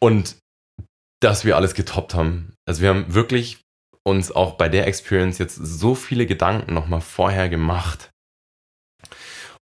[0.00, 0.36] Und
[1.20, 2.54] dass wir alles getoppt haben.
[2.66, 3.60] Also wir haben wirklich
[4.04, 8.10] uns auch bei der Experience jetzt so viele Gedanken nochmal vorher gemacht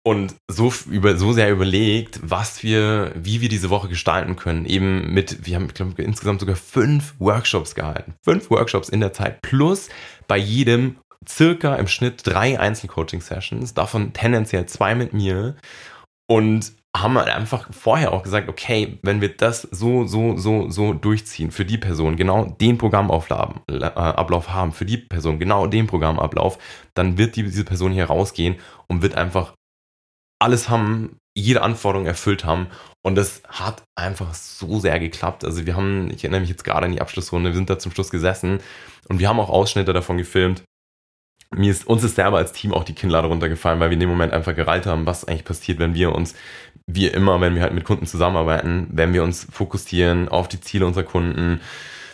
[0.05, 4.67] und so über so sehr überlegt, was wir, wie wir diese Woche gestalten können.
[4.67, 9.13] Eben mit, wir haben ich glaube, insgesamt sogar fünf Workshops gehalten, fünf Workshops in der
[9.13, 9.89] Zeit plus
[10.27, 10.97] bei jedem
[11.29, 15.57] circa im Schnitt drei Einzelcoaching-Sessions, davon tendenziell zwei mit mir
[16.29, 20.93] und haben halt einfach vorher auch gesagt, okay, wenn wir das so, so, so, so
[20.93, 26.59] durchziehen für die Person, genau den Programmablauf äh, haben, für die Person genau den Programmablauf,
[26.95, 28.57] dann wird die, diese Person hier rausgehen
[28.89, 29.55] und wird einfach
[30.39, 32.67] alles haben, jede Anforderung erfüllt haben.
[33.03, 35.45] Und das hat einfach so sehr geklappt.
[35.47, 37.93] Also wir haben, ich erinnere mich jetzt gerade an die Abschlussrunde, wir sind da zum
[37.93, 38.61] Schluss gesessen
[39.09, 40.63] und wir haben auch Ausschnitte davon gefilmt
[41.55, 44.09] mir ist, uns ist selber als Team auch die Kinnlade runtergefallen, weil wir in dem
[44.09, 46.35] Moment einfach gereilt haben, was eigentlich passiert, wenn wir uns,
[46.87, 50.87] wie immer, wenn wir halt mit Kunden zusammenarbeiten, wenn wir uns fokussieren auf die Ziele
[50.87, 51.61] unserer Kunden,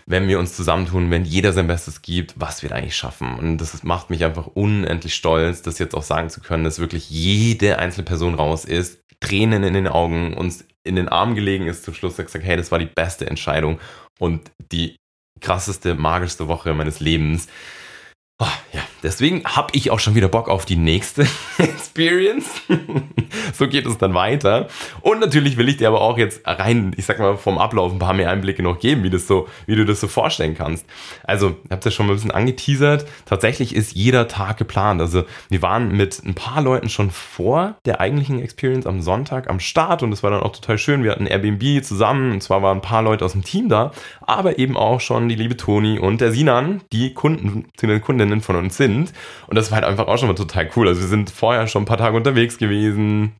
[0.06, 3.38] wenn wir uns zusammentun, wenn jeder sein Bestes gibt, was wir da eigentlich schaffen.
[3.38, 7.10] Und das macht mich einfach unendlich stolz, das jetzt auch sagen zu können, dass wirklich
[7.10, 11.84] jede einzelne Person raus ist, Tränen in den Augen, uns in den Arm gelegen ist
[11.84, 13.78] zum Schluss, gesagt, hey, das war die beste Entscheidung
[14.18, 14.96] und die
[15.40, 17.48] krasseste, magischste Woche meines Lebens.
[18.40, 21.26] Oh, ja, deswegen habe ich auch schon wieder Bock auf die nächste
[21.58, 22.46] Experience.
[23.52, 24.68] so geht es dann weiter.
[25.00, 27.98] Und natürlich will ich dir aber auch jetzt rein, ich sag mal, vom Ablauf ein
[27.98, 30.86] paar mehr Einblicke noch geben, wie das so, wie du das so vorstellen kannst.
[31.24, 33.08] Also, ich habe ja schon mal ein bisschen angeteasert.
[33.26, 35.00] Tatsächlich ist jeder Tag geplant.
[35.00, 39.58] Also, wir waren mit ein paar Leuten schon vor der eigentlichen Experience am Sonntag am
[39.58, 41.02] Start und es war dann auch total schön.
[41.02, 44.60] Wir hatten Airbnb zusammen und zwar waren ein paar Leute aus dem Team da, aber
[44.60, 48.56] eben auch schon die liebe Toni und der Sinan, die Kunden, die Kunden Freundinnen von
[48.56, 49.12] uns sind.
[49.46, 50.88] Und das war halt einfach auch schon mal total cool.
[50.88, 53.32] Also wir sind vorher schon ein paar Tage unterwegs gewesen,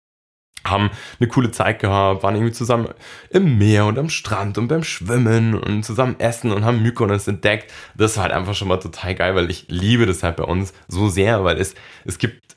[0.65, 2.89] haben eine coole Zeit gehabt, waren irgendwie zusammen
[3.31, 7.73] im Meer und am Strand und beim Schwimmen und zusammen essen und haben Mykonos entdeckt.
[7.97, 10.73] Das war halt einfach schon mal total geil, weil ich liebe das halt bei uns
[10.89, 11.75] so sehr, weil es,
[12.05, 12.48] es gibt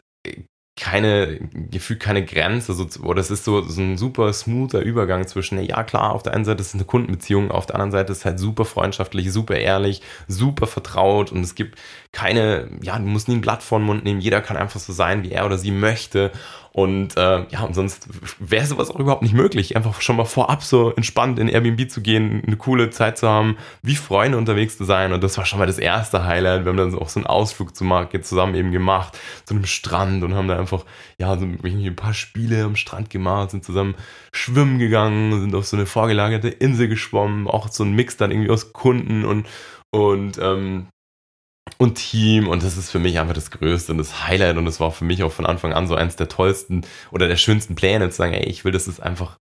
[0.82, 1.38] keine,
[1.70, 5.84] gefühlt keine Grenze, so, oder es ist so, so ein super smoother Übergang zwischen, ja
[5.84, 8.26] klar, auf der einen Seite ist es eine Kundenbeziehung, auf der anderen Seite ist es
[8.26, 11.78] halt super freundschaftlich, super ehrlich, super vertraut und es gibt
[12.12, 14.92] keine, ja, du musst nie ein Blatt vor den Mund nehmen, jeder kann einfach so
[14.92, 16.32] sein, wie er oder sie möchte
[16.74, 18.08] und äh, ja, und sonst
[18.40, 19.76] wäre sowas auch überhaupt nicht möglich.
[19.76, 23.58] Einfach schon mal vorab so entspannt in Airbnb zu gehen, eine coole Zeit zu haben,
[23.82, 25.12] wie Freunde unterwegs zu sein.
[25.12, 26.64] Und das war schon mal das erste Highlight.
[26.64, 30.24] Wir haben dann auch so einen Ausflug zu Market zusammen eben gemacht, zu einem Strand
[30.24, 30.86] und haben da einfach,
[31.18, 33.96] ja, so ein paar Spiele am Strand gemacht, sind zusammen
[34.32, 38.50] schwimmen gegangen, sind auf so eine vorgelagerte Insel geschwommen, auch so ein Mix dann irgendwie
[38.50, 39.46] aus Kunden und,
[39.92, 40.88] und ähm,
[41.82, 44.80] und Team und das ist für mich einfach das Größte und das Highlight und das
[44.80, 48.08] war für mich auch von Anfang an so eins der tollsten oder der schönsten Pläne
[48.12, 49.40] zu sagen, ey, ich will, dass es einfach,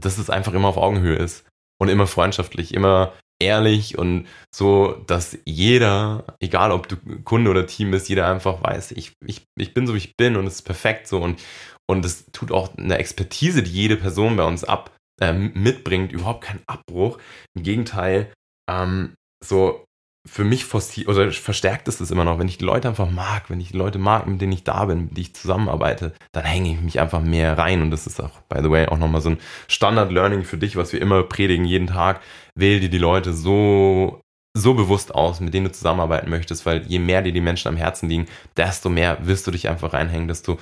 [0.00, 1.44] dass es einfach immer auf Augenhöhe ist
[1.78, 7.90] und immer freundschaftlich, immer ehrlich und so, dass jeder, egal ob du Kunde oder Team
[7.90, 10.62] bist, jeder einfach weiß, ich, ich, ich bin so, wie ich bin und es ist
[10.62, 11.42] perfekt so und
[11.86, 16.44] und es tut auch eine Expertise, die jede Person bei uns ab äh, mitbringt, überhaupt
[16.44, 17.18] keinen Abbruch.
[17.54, 18.32] Im Gegenteil,
[18.70, 19.12] ähm,
[19.44, 19.84] so
[20.26, 23.50] für mich forciert oder verstärkt ist es immer noch, wenn ich die Leute einfach mag,
[23.50, 26.44] wenn ich die Leute mag, mit denen ich da bin, mit denen ich zusammenarbeite, dann
[26.44, 27.82] hänge ich mich einfach mehr rein.
[27.82, 30.92] Und das ist auch, by the way, auch nochmal so ein Standard-Learning für dich, was
[30.94, 32.20] wir immer predigen, jeden Tag.
[32.54, 34.22] Wähl dir die Leute so,
[34.56, 37.76] so bewusst aus, mit denen du zusammenarbeiten möchtest, weil je mehr dir die Menschen am
[37.76, 40.58] Herzen liegen, desto mehr wirst du dich einfach reinhängen, desto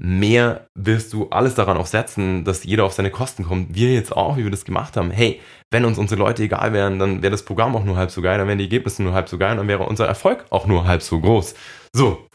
[0.00, 3.74] mehr wirst du alles daran auch setzen, dass jeder auf seine Kosten kommt.
[3.74, 5.10] Wir jetzt auch, wie wir das gemacht haben.
[5.10, 8.22] Hey, wenn uns unsere Leute egal wären, dann wäre das Programm auch nur halb so
[8.22, 10.86] geil, dann wären die Ergebnisse nur halb so geil, dann wäre unser Erfolg auch nur
[10.86, 11.54] halb so groß.
[11.92, 12.26] So.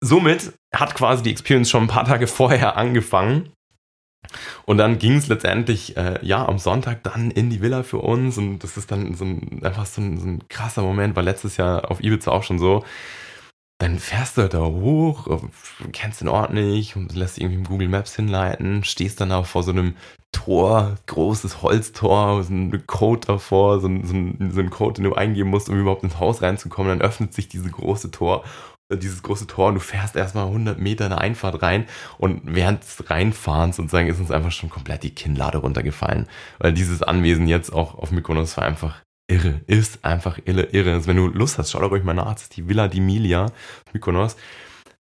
[0.00, 3.50] Somit hat quasi die Experience schon ein paar Tage vorher angefangen.
[4.64, 8.38] Und dann ging es letztendlich, äh, ja, am Sonntag dann in die Villa für uns.
[8.38, 11.56] Und das ist dann so ein, einfach so ein, so ein krasser Moment, war letztes
[11.56, 12.84] Jahr auf Ibiza auch schon so
[13.78, 15.40] dann fährst du da hoch,
[15.92, 19.70] kennst den Ort nicht, lässt irgendwie im Google Maps hinleiten, stehst dann auch vor so
[19.70, 19.94] einem
[20.32, 24.04] Tor, großes Holztor, so ein Code davor, so ein,
[24.52, 26.98] so, ein, Code, den du eingeben musst, um überhaupt ins Haus reinzukommen.
[26.98, 28.44] Dann öffnet sich dieses große Tor,
[28.90, 31.86] äh, dieses große Tor und du fährst erstmal 100 Meter in eine Einfahrt rein
[32.18, 36.26] und während des Reinfahrens sozusagen ist uns einfach schon komplett die Kinnlade runtergefallen,
[36.58, 40.94] weil dieses Anwesen jetzt auch auf Mykonos war einfach irre, ist einfach irre, irre.
[40.94, 43.00] Also wenn du Lust hast, schau doch ruhig mal nach, das ist die Villa di
[43.00, 43.52] Milia,
[43.92, 44.36] Mykonos.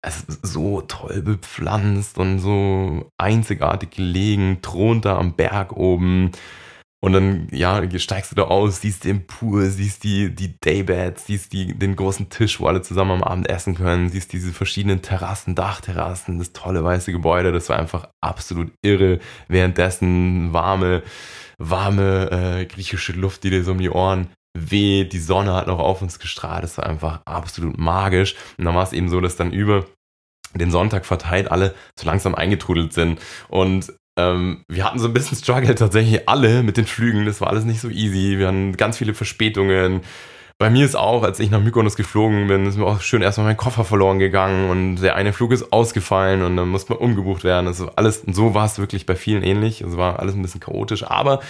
[0.02, 6.32] Es ist so toll bepflanzt und so einzigartig gelegen, thront da am Berg oben.
[7.02, 11.52] Und dann, ja, steigst du da aus, siehst den Pool, siehst die, die Daybeds, siehst
[11.52, 15.54] die, den großen Tisch, wo alle zusammen am Abend essen können, siehst diese verschiedenen Terrassen,
[15.54, 19.18] Dachterrassen, das tolle weiße Gebäude, das war einfach absolut irre.
[19.48, 21.02] Währenddessen warme,
[21.60, 25.78] warme äh, griechische Luft, die dir so um die Ohren weht, die Sonne hat noch
[25.78, 28.34] auf uns gestrahlt, das war einfach absolut magisch.
[28.58, 29.86] Und dann war es eben so, dass dann über
[30.54, 33.20] den Sonntag verteilt alle so langsam eingetrudelt sind.
[33.48, 37.26] Und ähm, wir hatten so ein bisschen Struggle tatsächlich alle mit den Flügen.
[37.26, 38.38] Das war alles nicht so easy.
[38.38, 40.00] Wir hatten ganz viele Verspätungen.
[40.60, 43.46] Bei mir ist auch, als ich nach Mykonos geflogen bin, ist mir auch schön erstmal
[43.46, 47.44] mein Koffer verloren gegangen und der eine Flug ist ausgefallen und dann musste man umgebucht
[47.44, 47.66] werden.
[47.66, 49.80] Also alles, so war es wirklich bei vielen ähnlich.
[49.80, 51.40] Es war alles ein bisschen chaotisch, aber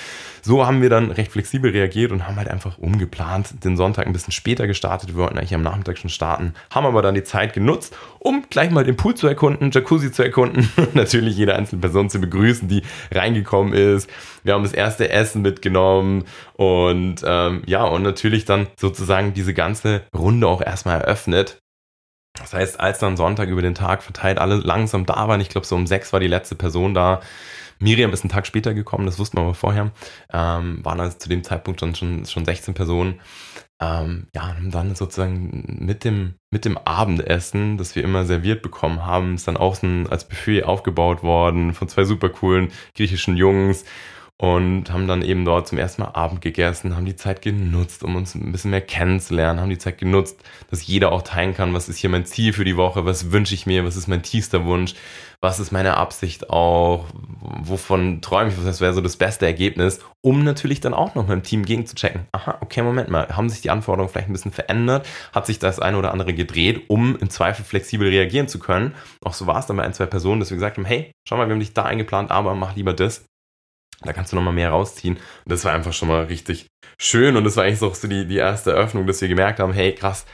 [0.42, 4.12] so haben wir dann recht flexibel reagiert und haben halt einfach umgeplant, den Sonntag ein
[4.12, 5.08] bisschen später gestartet.
[5.08, 8.70] Wir wollten eigentlich am Nachmittag schon starten, haben aber dann die Zeit genutzt, um gleich
[8.70, 12.68] mal den Pool zu erkunden, Jacuzzi zu erkunden und natürlich jede einzelne Person zu begrüßen,
[12.68, 14.08] die reingekommen ist.
[14.44, 16.26] Wir haben das erste Essen mitgenommen
[16.60, 21.58] und ähm, ja, und natürlich dann sozusagen diese ganze Runde auch erstmal eröffnet.
[22.34, 25.66] Das heißt, als dann Sonntag über den Tag verteilt alle langsam da waren, ich glaube
[25.66, 27.22] so um sechs war die letzte Person da,
[27.78, 29.90] Miriam ist einen Tag später gekommen, das wussten wir aber vorher.
[30.30, 33.22] Ähm, waren also zu dem Zeitpunkt dann schon, schon 16 Personen.
[33.80, 39.06] Ähm, ja, und dann sozusagen mit dem, mit dem Abendessen, das wir immer serviert bekommen
[39.06, 43.38] haben, ist dann auch so ein, als Buffet aufgebaut worden von zwei super coolen griechischen
[43.38, 43.86] Jungs
[44.40, 48.16] und haben dann eben dort zum ersten Mal Abend gegessen, haben die Zeit genutzt, um
[48.16, 51.90] uns ein bisschen mehr kennenzulernen, haben die Zeit genutzt, dass jeder auch teilen kann, was
[51.90, 54.64] ist hier mein Ziel für die Woche, was wünsche ich mir, was ist mein tiefster
[54.64, 54.94] Wunsch,
[55.42, 57.04] was ist meine Absicht auch,
[57.40, 61.36] wovon träume ich, was wäre so das beste Ergebnis, um natürlich dann auch noch mit
[61.36, 62.22] dem Team gegenzuchecken.
[62.32, 65.80] Aha, okay, Moment mal, haben sich die Anforderungen vielleicht ein bisschen verändert, hat sich das
[65.80, 68.94] eine oder andere gedreht, um im Zweifel flexibel reagieren zu können.
[69.22, 71.36] Auch so war es dann bei ein, zwei Personen, dass wir gesagt haben, hey, schau
[71.36, 73.26] mal, wir haben dich da eingeplant, aber mach lieber das
[74.02, 75.16] da kannst du nochmal mehr rausziehen.
[75.16, 76.66] Und das war einfach schon mal richtig
[76.98, 77.36] schön.
[77.36, 80.26] Und das war eigentlich so die, die erste Eröffnung, dass wir gemerkt haben, hey, krass,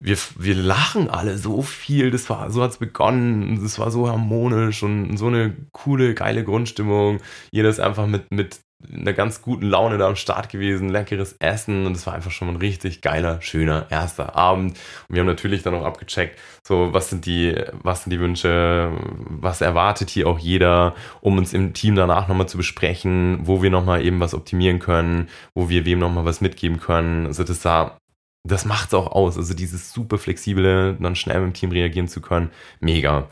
[0.00, 2.10] wir, wir lachen alle so viel.
[2.10, 3.62] Das war, so hat's begonnen.
[3.62, 7.20] Das war so harmonisch und so eine coole, geile Grundstimmung.
[7.50, 8.60] Jeder ist einfach mit, mit
[8.92, 12.48] einer ganz guten Laune da am Start gewesen, leckeres Essen und es war einfach schon
[12.48, 14.78] ein richtig geiler, schöner erster Abend.
[15.08, 18.92] Und wir haben natürlich dann auch abgecheckt, so was sind die, was sind die Wünsche,
[19.28, 23.70] was erwartet hier auch jeder, um uns im Team danach nochmal zu besprechen, wo wir
[23.70, 27.26] nochmal eben was optimieren können, wo wir wem nochmal was mitgeben können.
[27.26, 27.98] Also das sah
[28.44, 29.36] das macht's auch aus.
[29.36, 33.28] Also dieses super flexible, dann schnell mit dem Team reagieren zu können, mega.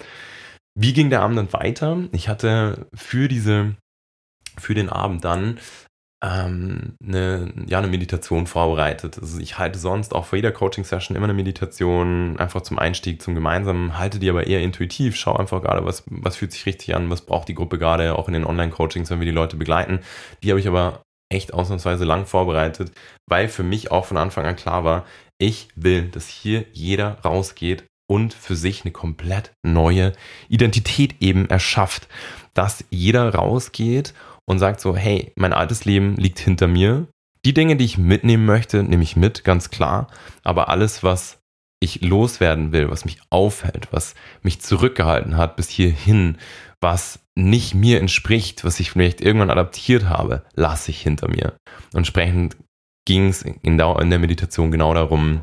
[0.75, 1.99] Wie ging der Abend dann weiter?
[2.13, 3.75] Ich hatte für diese
[4.61, 5.59] für den Abend dann
[6.23, 9.19] ähm, eine, ja, eine Meditation vorbereitet.
[9.21, 13.35] Also ich halte sonst auch vor jeder Coaching-Session immer eine Meditation, einfach zum Einstieg, zum
[13.35, 17.09] Gemeinsamen, halte die aber eher intuitiv, schau einfach gerade, was, was fühlt sich richtig an,
[17.09, 20.01] was braucht die Gruppe gerade, auch in den Online-Coachings, wenn wir die Leute begleiten.
[20.43, 22.93] Die habe ich aber echt ausnahmsweise lang vorbereitet,
[23.27, 25.07] weil für mich auch von Anfang an klar war,
[25.39, 30.13] ich will, dass hier jeder rausgeht und für sich eine komplett neue
[30.49, 32.09] Identität eben erschafft,
[32.53, 34.13] dass jeder rausgeht
[34.51, 37.07] und sagt so, hey, mein altes Leben liegt hinter mir.
[37.45, 40.09] Die Dinge, die ich mitnehmen möchte, nehme ich mit, ganz klar.
[40.43, 41.39] Aber alles, was
[41.79, 46.37] ich loswerden will, was mich aufhält, was mich zurückgehalten hat bis hierhin,
[46.81, 51.55] was nicht mir entspricht, was ich vielleicht irgendwann adaptiert habe, lasse ich hinter mir.
[51.93, 52.57] Und entsprechend
[53.07, 55.43] ging es in der, in der Meditation genau darum,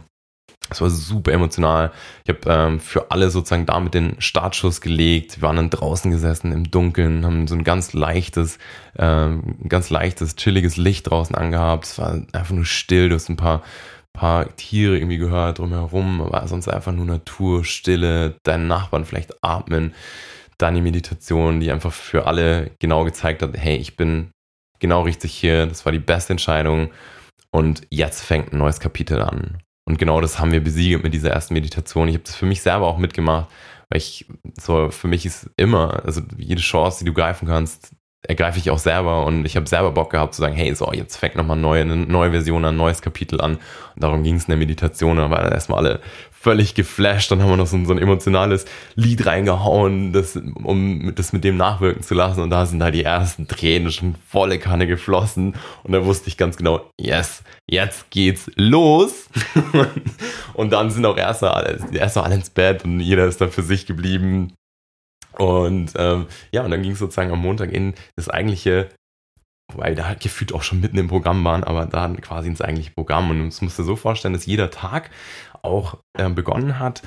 [0.69, 1.91] es war super emotional.
[2.25, 5.37] Ich habe ähm, für alle sozusagen damit den Startschuss gelegt.
[5.37, 8.59] Wir waren dann draußen gesessen im Dunkeln, haben so ein ganz leichtes,
[8.97, 11.85] ähm, ganz leichtes, chilliges Licht draußen angehabt.
[11.85, 13.09] Es war einfach nur still.
[13.09, 13.63] Du hast ein paar,
[14.13, 19.93] paar Tiere irgendwie gehört drumherum, aber sonst einfach nur Natur, Stille, deinen Nachbarn vielleicht atmen.
[20.57, 24.31] Dann die Meditation, die einfach für alle genau gezeigt hat, hey, ich bin
[24.79, 25.65] genau richtig hier.
[25.65, 26.89] Das war die beste Entscheidung.
[27.51, 29.59] Und jetzt fängt ein neues Kapitel an.
[29.87, 32.09] Und genau das haben wir besiegelt mit dieser ersten Meditation.
[32.09, 33.49] Ich habe das für mich selber auch mitgemacht,
[33.87, 34.25] weil ich,
[34.59, 37.93] so für mich ist immer, also jede Chance, die du greifen kannst,
[38.25, 41.17] ergreife ich auch selber und ich habe selber Bock gehabt zu sagen, hey, so, jetzt
[41.17, 43.55] fängt nochmal neue, eine neue Version an, ein neues Kapitel an.
[43.55, 46.01] Und darum ging es in der Meditation, da waren erstmal alle
[46.31, 51.33] völlig geflasht, dann haben wir noch so, so ein emotionales Lied reingehauen, das, um das
[51.33, 54.87] mit dem nachwirken zu lassen und da sind da die ersten Tränen schon volle Kanne
[54.87, 59.29] geflossen und da wusste ich ganz genau, yes, jetzt geht's los.
[60.53, 63.63] und dann sind auch erst alle, erst alle ins Bett und jeder ist dann für
[63.63, 64.53] sich geblieben
[65.37, 68.89] und ähm, ja, und dann ging es sozusagen am Montag in das eigentliche,
[69.71, 72.91] wobei da halt gefühlt auch schon mitten im Programm waren, aber dann quasi ins eigentliche
[72.91, 73.29] Programm.
[73.29, 75.11] Und es musste so vorstellen, dass jeder Tag
[75.61, 77.01] auch äh, begonnen hat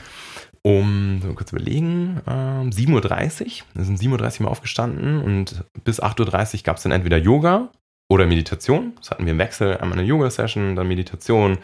[0.62, 3.66] um, so kurz überlegen, ähm, 7.30 Uhr.
[3.74, 7.70] Wir sind 7.30 Uhr mal aufgestanden und bis 8.30 Uhr gab es dann entweder Yoga
[8.10, 8.92] oder Meditation.
[8.98, 11.58] Das hatten wir im Wechsel, einmal eine Yoga-Session, dann Meditation,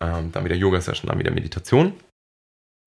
[0.00, 1.94] ähm, dann wieder Yoga-Session, dann wieder Meditation.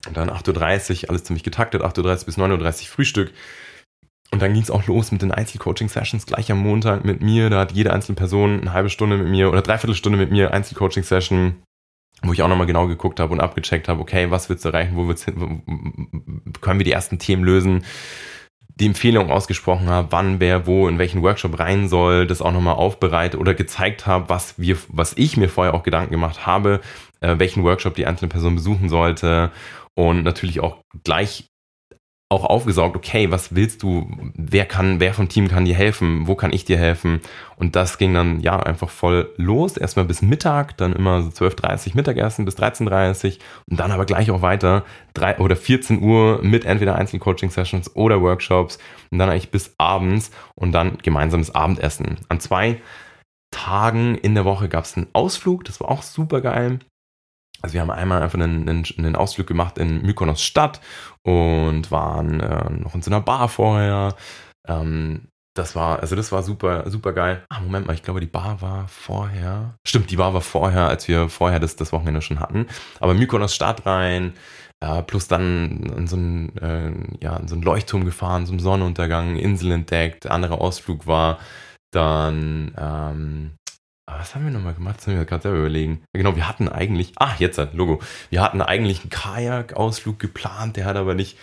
[0.06, 3.32] Und dann 8.30 Uhr, alles ziemlich getaktet, 8.30 Uhr bis 9.30 Uhr Frühstück.
[4.30, 7.50] Und dann ging es auch los mit den Einzelcoaching-Sessions gleich am Montag mit mir.
[7.50, 10.52] Da hat jede einzelne Person eine halbe Stunde mit mir oder dreiviertel Stunde mit mir
[10.52, 11.62] Einzelcoaching-Session,
[12.22, 14.96] wo ich auch nochmal genau geguckt habe und abgecheckt habe, okay, was willst du erreichen,
[14.96, 15.62] wo willst hin,
[16.60, 17.84] können wir die ersten Themen lösen,
[18.74, 22.74] die Empfehlung ausgesprochen habe, wann wer wo in welchen Workshop rein soll, das auch nochmal
[22.74, 26.80] aufbereitet oder gezeigt habe, was wir, was ich mir vorher auch Gedanken gemacht habe,
[27.20, 29.52] äh, welchen Workshop die einzelne Person besuchen sollte
[29.94, 31.48] und natürlich auch gleich
[32.30, 36.34] auch aufgesaugt, okay, was willst du, wer kann, wer vom Team kann dir helfen, wo
[36.34, 37.20] kann ich dir helfen?
[37.56, 41.94] Und das ging dann ja einfach voll los, erstmal bis Mittag, dann immer so 12.30
[41.94, 43.38] Mittagessen bis 13.30
[43.70, 48.78] und dann aber gleich auch weiter, drei oder 14 Uhr mit entweder Einzelcoaching-Sessions oder Workshops
[49.10, 52.16] und dann eigentlich bis abends und dann gemeinsames Abendessen.
[52.28, 52.80] An zwei
[53.52, 56.80] Tagen in der Woche gab es einen Ausflug, das war auch super geil.
[57.64, 60.82] Also wir haben einmal einfach einen, einen, einen Ausflug gemacht in Mykonos Stadt
[61.22, 64.14] und waren äh, noch in so einer Bar vorher.
[64.68, 67.42] Ähm, das war, also das war super, super geil.
[67.48, 69.78] Ah, Moment mal, ich glaube, die Bar war vorher.
[69.86, 72.66] Stimmt, die Bar war vorher, als wir vorher das, das Wochenende schon hatten.
[73.00, 74.34] Aber Mykonos Stadt rein,
[74.80, 76.92] äh, plus dann in so, einen, äh,
[77.24, 81.38] ja, in so einen Leuchtturm gefahren, zum Sonnenuntergang, Insel entdeckt, anderer Ausflug war
[81.92, 83.52] dann ähm,
[84.18, 84.96] was haben wir nochmal gemacht?
[84.98, 86.02] Das müssen wir gerade selber überlegen.
[86.12, 88.00] Genau, wir hatten eigentlich, ach, jetzt ein Logo.
[88.30, 91.36] Wir hatten eigentlich einen Kajak-Ausflug geplant, der hat aber nicht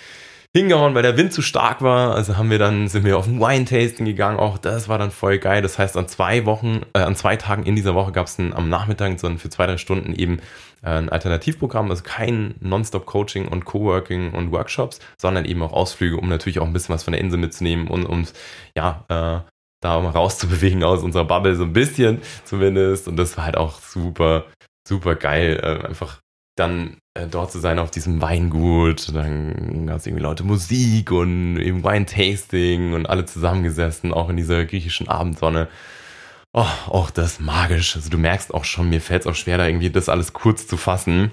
[0.53, 2.13] hingehauen, weil der Wind zu stark war.
[2.13, 4.37] Also haben wir dann, sind wir auf ein Wine-Tasting gegangen.
[4.37, 5.61] Auch das war dann voll geil.
[5.61, 8.67] Das heißt, an zwei Wochen, äh, an zwei Tagen in dieser Woche gab es am
[8.67, 10.39] Nachmittag, sondern für zwei, drei Stunden eben
[10.83, 11.89] äh, ein Alternativprogramm.
[11.89, 16.73] Also kein Non-Stop-Coaching und Coworking und Workshops, sondern eben auch Ausflüge, um natürlich auch ein
[16.73, 18.25] bisschen was von der Insel mitzunehmen und um,
[18.75, 19.50] ja, äh,
[19.81, 23.07] da mal rauszubewegen aus unserer Bubble, so ein bisschen zumindest.
[23.07, 24.45] Und das war halt auch super,
[24.87, 26.19] super geil, äh, einfach
[26.57, 29.13] dann äh, dort zu sein auf diesem Weingut.
[29.13, 34.65] Dann gab es irgendwie laute Musik und eben Weintasting und alle zusammengesessen, auch in dieser
[34.65, 35.67] griechischen Abendsonne.
[36.53, 37.95] Oh, auch das magisch.
[37.95, 40.67] Also du merkst auch schon, mir fällt es auch schwer, da irgendwie das alles kurz
[40.67, 41.31] zu fassen.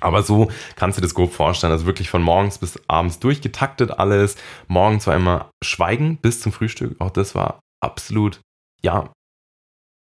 [0.00, 1.72] Aber so kannst du das grob vorstellen.
[1.72, 4.36] Also wirklich von morgens bis abends durchgetaktet alles.
[4.66, 7.00] Morgens war immer Schweigen bis zum Frühstück.
[7.00, 8.40] Auch das war absolut,
[8.82, 9.12] ja,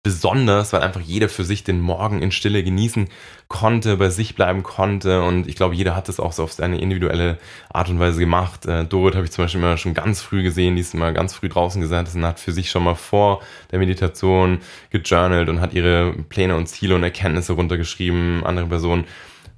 [0.06, 3.08] besonders, weil einfach jeder für sich den Morgen in Stille genießen
[3.48, 5.22] konnte, bei sich bleiben konnte.
[5.24, 7.38] Und ich glaube, jeder hat das auch so auf seine individuelle
[7.72, 8.66] Art und Weise gemacht.
[8.66, 11.34] Äh, Dorit habe ich zum Beispiel immer schon ganz früh gesehen, die ist immer ganz
[11.34, 15.74] früh draußen gesessen und hat für sich schon mal vor der Meditation gejournalt und hat
[15.74, 18.46] ihre Pläne und Ziele und Erkenntnisse runtergeschrieben.
[18.46, 19.06] Andere Personen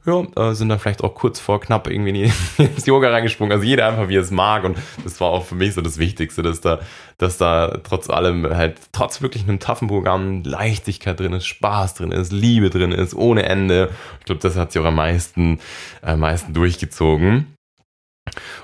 [0.08, 3.52] ja, äh, sind dann vielleicht auch kurz vor knapp irgendwie ins Yoga reingesprungen.
[3.52, 4.64] Also jeder einfach, wie er es mag.
[4.64, 6.80] Und das war auch für mich so das Wichtigste, dass da,
[7.18, 12.10] dass da trotz allem halt, trotz wirklich einem taffen Programm Leichtigkeit drin ist, Spaß drin
[12.10, 13.90] ist, Liebe drin ist, ohne Ende.
[14.20, 15.60] Ich glaube, das hat sich auch am meisten,
[16.02, 17.54] am meisten durchgezogen.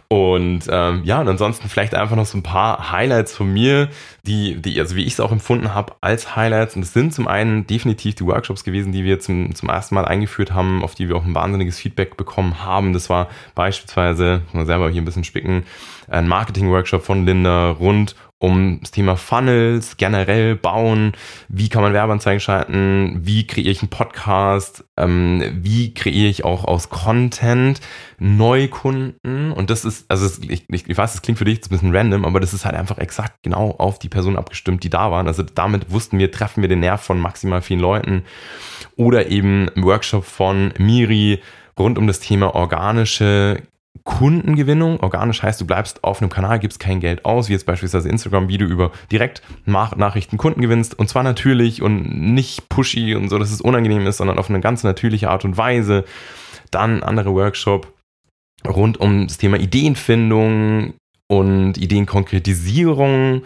[0.08, 3.88] Und ähm, ja, und ansonsten vielleicht einfach noch so ein paar Highlights von mir,
[4.26, 6.76] die, die also wie ich es auch empfunden habe, als Highlights.
[6.76, 10.04] Und es sind zum einen definitiv die Workshops gewesen, die wir zum, zum ersten Mal
[10.04, 12.92] eingeführt haben, auf die wir auch ein wahnsinniges Feedback bekommen haben.
[12.92, 15.64] Das war beispielsweise, mal selber hier ein bisschen spicken,
[16.08, 21.12] ein Marketing-Workshop von Linda rund um das Thema Funnels, generell bauen,
[21.48, 26.64] wie kann man Werbeanzeigen schalten, wie kreiere ich einen Podcast, ähm, wie kreiere ich auch
[26.64, 27.80] aus Content
[28.18, 31.96] Neukunden und das ist, also es, ich, ich weiß, es klingt für dich ein bisschen
[31.96, 35.26] random, aber das ist halt einfach exakt genau auf die Person abgestimmt, die da waren.
[35.26, 38.22] Also damit wussten wir, treffen wir den Nerv von maximal vielen Leuten
[38.96, 41.42] oder eben im Workshop von Miri
[41.78, 43.62] rund um das Thema organische
[44.04, 45.00] Kundengewinnung.
[45.00, 48.48] Organisch heißt, du bleibst auf einem Kanal, gibst kein Geld aus, wie jetzt beispielsweise Instagram,
[48.48, 50.98] wie du über direkt Nachrichten Kunden gewinnst.
[50.98, 54.60] Und zwar natürlich und nicht pushy und so, dass es unangenehm ist, sondern auf eine
[54.60, 56.04] ganz natürliche Art und Weise.
[56.70, 57.92] Dann andere Workshop
[58.66, 60.94] rund um das Thema Ideenfindung
[61.28, 63.42] und Ideenkonkretisierung.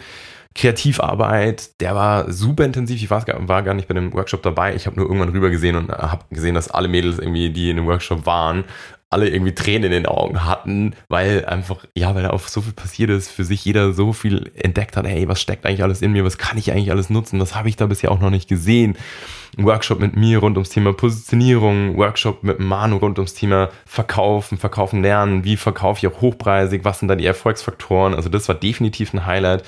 [0.55, 3.01] Kreativarbeit, der war super intensiv.
[3.03, 4.74] Ich war, war gar nicht bei dem Workshop dabei.
[4.74, 7.76] Ich habe nur irgendwann rüber gesehen und habe gesehen, dass alle Mädels irgendwie, die in
[7.76, 8.64] dem Workshop waren,
[9.11, 12.74] alle irgendwie Tränen in den Augen hatten, weil einfach, ja, weil da auch so viel
[12.74, 16.12] passiert ist, für sich jeder so viel entdeckt hat, hey, was steckt eigentlich alles in
[16.12, 18.49] mir, was kann ich eigentlich alles nutzen, was habe ich da bisher auch noch nicht
[18.49, 18.99] gesehen.
[19.57, 24.59] Ein Workshop mit mir rund ums Thema Positionierung, Workshop mit Manu rund ums Thema Verkaufen,
[24.59, 28.57] Verkaufen lernen, wie verkaufe ich auch hochpreisig, was sind da die Erfolgsfaktoren, also das war
[28.57, 29.64] definitiv ein Highlight.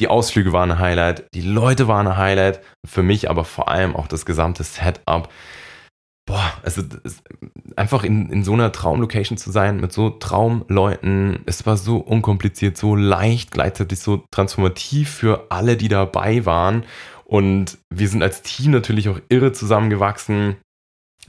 [0.00, 3.94] Die Ausflüge waren ein Highlight, die Leute waren ein Highlight, für mich aber vor allem
[3.94, 5.28] auch das gesamte Setup
[6.26, 6.82] boah, also
[7.76, 12.76] einfach in, in so einer Traumlocation zu sein, mit so Traumleuten, es war so unkompliziert,
[12.76, 16.84] so leicht, gleichzeitig so transformativ für alle, die dabei waren.
[17.24, 20.56] Und wir sind als Team natürlich auch irre zusammengewachsen.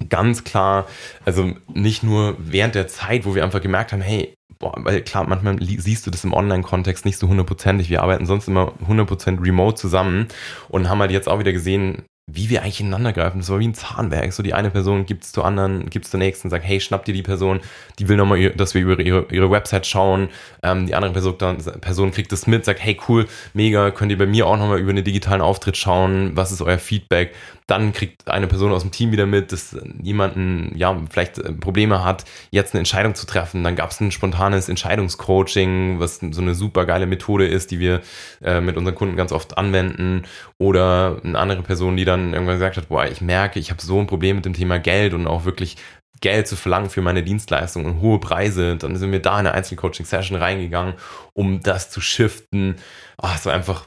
[0.10, 0.88] Ganz klar,
[1.24, 5.26] also nicht nur während der Zeit, wo wir einfach gemerkt haben, hey, boah, weil klar,
[5.28, 7.90] manchmal siehst du das im Online-Kontext nicht so hundertprozentig.
[7.90, 10.28] Wir arbeiten sonst immer 100% remote zusammen
[10.68, 13.40] und haben halt jetzt auch wieder gesehen, wie wir eigentlich ineinander greifen.
[13.40, 14.34] Das war wie ein Zahnwerk.
[14.34, 17.06] So die eine Person gibt es zur anderen, gibt es zur nächsten, sagt, hey, schnapp
[17.06, 17.60] dir die Person,
[18.00, 20.30] die will nochmal, dass wir über ihre, ihre Website schauen.
[20.64, 24.18] Ähm, die andere Person, dann, Person kriegt das mit, sagt, hey, cool, mega, könnt ihr
[24.18, 27.36] bei mir auch nochmal über einen digitalen Auftritt schauen, was ist euer Feedback?
[27.68, 32.04] Dann kriegt eine Person aus dem Team wieder mit, dass jemanden, ja, vielleicht äh, Probleme
[32.04, 33.64] hat, jetzt eine Entscheidung zu treffen.
[33.64, 38.02] Dann gab es ein spontanes Entscheidungscoaching, was so eine super geile Methode ist, die wir
[38.44, 40.24] äh, mit unseren Kunden ganz oft anwenden.
[40.58, 43.82] Oder eine andere Person, die dann dann irgendwann gesagt hat, boah, ich merke, ich habe
[43.82, 45.78] so ein Problem mit dem Thema Geld und auch wirklich
[46.22, 48.78] Geld zu verlangen für meine Dienstleistung und hohe Preise.
[48.78, 50.96] Dann sind wir da in eine Einzelcoaching-Session reingegangen,
[51.34, 52.76] um das zu shiften.
[53.18, 53.86] Ach, so einfach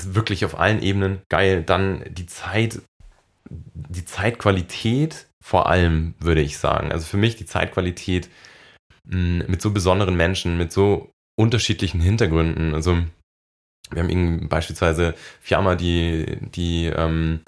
[0.00, 1.62] wirklich auf allen Ebenen geil.
[1.62, 2.80] Dann die Zeit,
[3.50, 6.92] die Zeitqualität vor allem, würde ich sagen.
[6.92, 8.28] Also für mich die Zeitqualität
[9.08, 12.74] hm, mit so besonderen Menschen, mit so unterschiedlichen Hintergründen.
[12.74, 12.98] Also
[13.92, 17.40] wir haben irgendwie beispielsweise Fiamma, die, die ähm,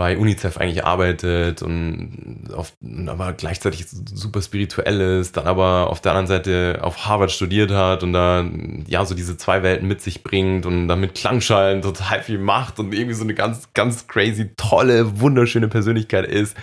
[0.00, 2.72] bei UNICEF eigentlich arbeitet und auf,
[3.06, 8.02] aber gleichzeitig super spirituell ist, dann aber auf der anderen Seite auf Harvard studiert hat
[8.02, 8.48] und da
[8.86, 12.78] ja so diese zwei Welten mit sich bringt und dann mit Klangschalen total viel macht
[12.78, 16.56] und irgendwie so eine ganz, ganz crazy, tolle, wunderschöne Persönlichkeit ist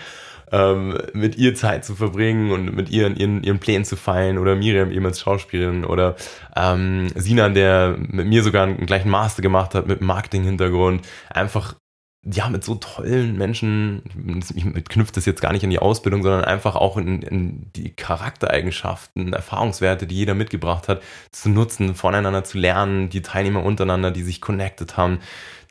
[0.51, 4.37] ähm, mit ihr Zeit zu verbringen und mit ihr in ihren, ihren Plänen zu feilen
[4.37, 6.15] oder Miriam eben als Schauspielerin oder
[6.55, 11.75] ähm, Sinan, der mit mir sogar einen gleichen Master gemacht hat mit Marketing-Hintergrund, einfach
[12.29, 14.03] ja, mit so tollen Menschen,
[14.53, 17.95] ich knüpft das jetzt gar nicht in die Ausbildung, sondern einfach auch in, in, die
[17.95, 24.23] Charaktereigenschaften, Erfahrungswerte, die jeder mitgebracht hat, zu nutzen, voneinander zu lernen, die Teilnehmer untereinander, die
[24.23, 25.19] sich connected haben,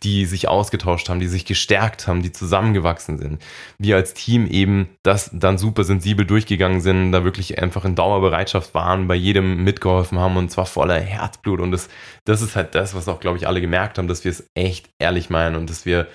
[0.02, 3.42] die sich ausgetauscht haben, die sich gestärkt haben, die zusammengewachsen sind.
[3.78, 8.74] Wir als Team eben das dann super sensibel durchgegangen sind, da wirklich einfach in Dauerbereitschaft
[8.74, 11.60] waren, bei jedem mitgeholfen haben und zwar voller Herzblut.
[11.60, 11.88] Und das,
[12.24, 14.88] das ist halt das, was auch, glaube ich, alle gemerkt haben, dass wir es echt
[14.98, 16.08] ehrlich meinen und dass wir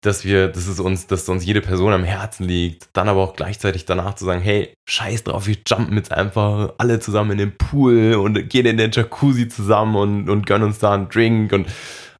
[0.00, 3.34] dass wir, dass es uns, dass uns jede Person am Herzen liegt, dann aber auch
[3.34, 7.56] gleichzeitig danach zu sagen, hey, scheiß drauf, wir jumpen jetzt einfach alle zusammen in den
[7.56, 11.66] Pool und gehen in den Jacuzzi zusammen und, und gönnen uns da einen Drink und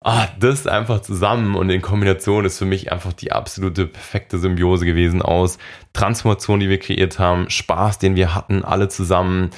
[0.01, 4.87] ah, das einfach zusammen und in Kombination ist für mich einfach die absolute perfekte Symbiose
[4.87, 5.59] gewesen aus
[5.93, 9.51] Transformation, die wir kreiert haben, Spaß, den wir hatten, alle zusammen,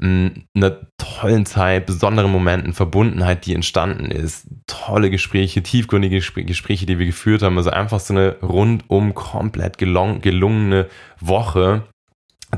[0.00, 7.06] einer tollen Zeit, besonderen Momenten, Verbundenheit, die entstanden ist, tolle Gespräche, tiefgründige Gespräche, die wir
[7.06, 10.86] geführt haben, also einfach so eine rundum komplett gelungene
[11.20, 11.82] Woche,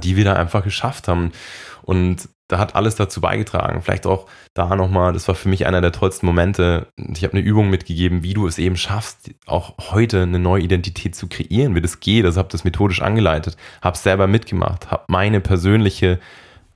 [0.03, 1.33] die wir da einfach geschafft haben.
[1.83, 3.81] Und da hat alles dazu beigetragen.
[3.81, 6.89] Vielleicht auch da nochmal, das war für mich einer der tollsten Momente.
[6.97, 11.15] Ich habe eine Übung mitgegeben, wie du es eben schaffst, auch heute eine neue Identität
[11.15, 12.25] zu kreieren, wie das geht.
[12.25, 16.19] Also habe das methodisch angeleitet, habe selber mitgemacht, habe meine persönliche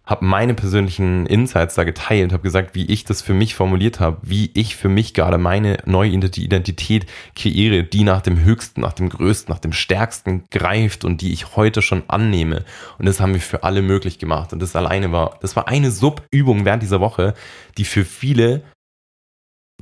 [0.07, 4.19] habe meine persönlichen Insights da geteilt, habe gesagt, wie ich das für mich formuliert habe,
[4.23, 9.09] wie ich für mich gerade meine neue Identität kreiere, die nach dem Höchsten, nach dem
[9.09, 12.65] Größten, nach dem Stärksten greift und die ich heute schon annehme.
[12.99, 14.53] Und das haben wir für alle möglich gemacht.
[14.53, 17.33] Und das alleine war, das war eine Subübung während dieser Woche,
[17.79, 18.63] die für viele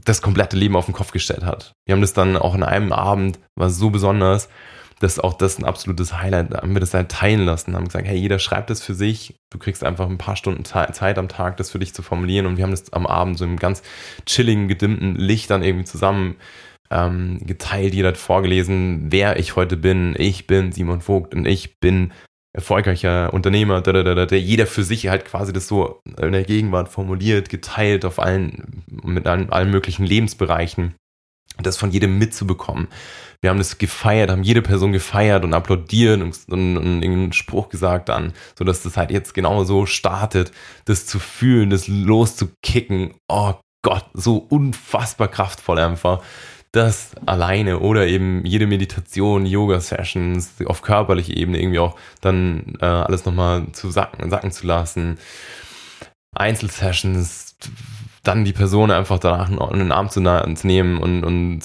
[0.04, 1.72] das komplette Leben auf den Kopf gestellt hat.
[1.84, 4.48] Wir haben das dann auch in einem Abend, war so besonders,
[5.02, 8.16] dass auch das ein absolutes Highlight, haben wir das halt teilen lassen, haben gesagt, hey,
[8.16, 11.70] jeder schreibt das für sich, du kriegst einfach ein paar Stunden Zeit am Tag, das
[11.70, 13.82] für dich zu formulieren und wir haben das am Abend so im ganz
[14.26, 16.36] chilligen, gedimmten Licht dann irgendwie zusammen
[16.90, 21.80] ähm, geteilt, jeder hat vorgelesen, wer ich heute bin, ich bin Simon Vogt und ich
[21.80, 22.12] bin
[22.52, 26.44] erfolgreicher Unternehmer, da, da, da, da, jeder für sich halt quasi das so in der
[26.44, 30.94] Gegenwart formuliert, geteilt auf allen, mit allen, allen möglichen Lebensbereichen,
[31.60, 32.88] das von jedem mitzubekommen.
[33.42, 37.68] Wir haben das gefeiert, haben jede Person gefeiert und applaudiert und, und, und irgendeinen Spruch
[37.68, 40.52] gesagt dann, so dass das halt jetzt genau so startet,
[40.84, 43.14] das zu fühlen, das loszukicken.
[43.28, 46.22] Oh Gott, so unfassbar kraftvoll einfach
[46.70, 53.26] das alleine oder eben jede Meditation, Yoga-Sessions auf körperlicher Ebene irgendwie auch dann äh, alles
[53.26, 55.18] nochmal zu sacken, sacken zu lassen.
[56.34, 57.56] Einzelsessions,
[58.22, 61.60] dann die Person einfach danach in den Arm zu, nehmen und, und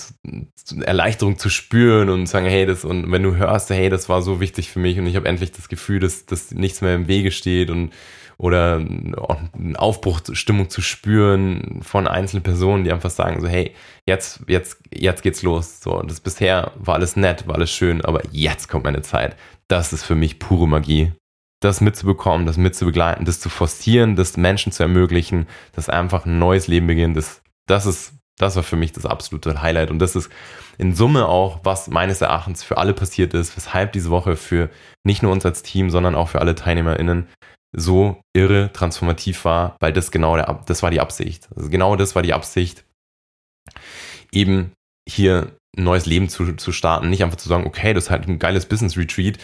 [0.81, 4.39] Erleichterung zu spüren und sagen, hey, das, und wenn du hörst, hey, das war so
[4.39, 7.31] wichtig für mich und ich habe endlich das Gefühl, dass, dass nichts mehr im Wege
[7.31, 7.91] steht und
[8.39, 13.73] oder eine Aufbruchstimmung zu spüren von einzelnen Personen, die einfach sagen so, hey,
[14.05, 15.81] jetzt, jetzt, jetzt geht's los.
[15.81, 19.35] So, das bisher war alles nett, war alles schön, aber jetzt kommt meine Zeit.
[19.67, 21.13] Das ist für mich pure Magie.
[21.59, 26.67] Das mitzubekommen, das mitzubegleiten, das zu forcieren, das Menschen zu ermöglichen, dass einfach ein neues
[26.67, 29.89] Leben beginnt, das, das ist, das war für mich das absolute Highlight.
[29.89, 30.29] Und das ist
[30.77, 34.69] in Summe auch, was meines Erachtens für alle passiert ist, weshalb diese Woche für
[35.03, 37.27] nicht nur uns als Team, sondern auch für alle TeilnehmerInnen
[37.75, 41.49] so irre transformativ war, weil das genau der, das war die Absicht.
[41.55, 42.85] Also genau das war die Absicht,
[44.31, 44.71] eben
[45.07, 47.09] hier ein neues Leben zu, zu starten.
[47.09, 49.37] Nicht einfach zu sagen, okay, das ist halt ein geiles Business Retreat,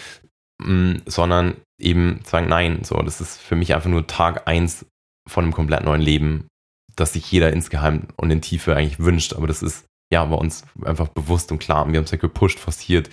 [0.64, 4.86] mm, sondern eben sagen, nein, so, das ist für mich einfach nur Tag eins
[5.28, 6.48] von einem komplett neuen Leben,
[6.96, 9.34] das sich jeder insgeheim und in Tiefe eigentlich wünscht.
[9.34, 11.86] Aber das ist ja bei uns einfach bewusst und klar.
[11.86, 13.10] Und wir haben es ja gepusht, forciert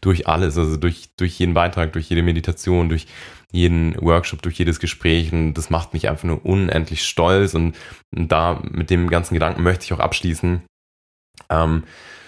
[0.00, 3.06] durch alles, also durch, durch jeden Beitrag, durch jede Meditation, durch
[3.52, 7.76] jeden Workshop, durch jedes Gespräch und das macht mich einfach nur unendlich stolz und
[8.10, 10.62] da mit dem ganzen Gedanken möchte ich auch abschließen.
[11.50, 11.84] Ähm,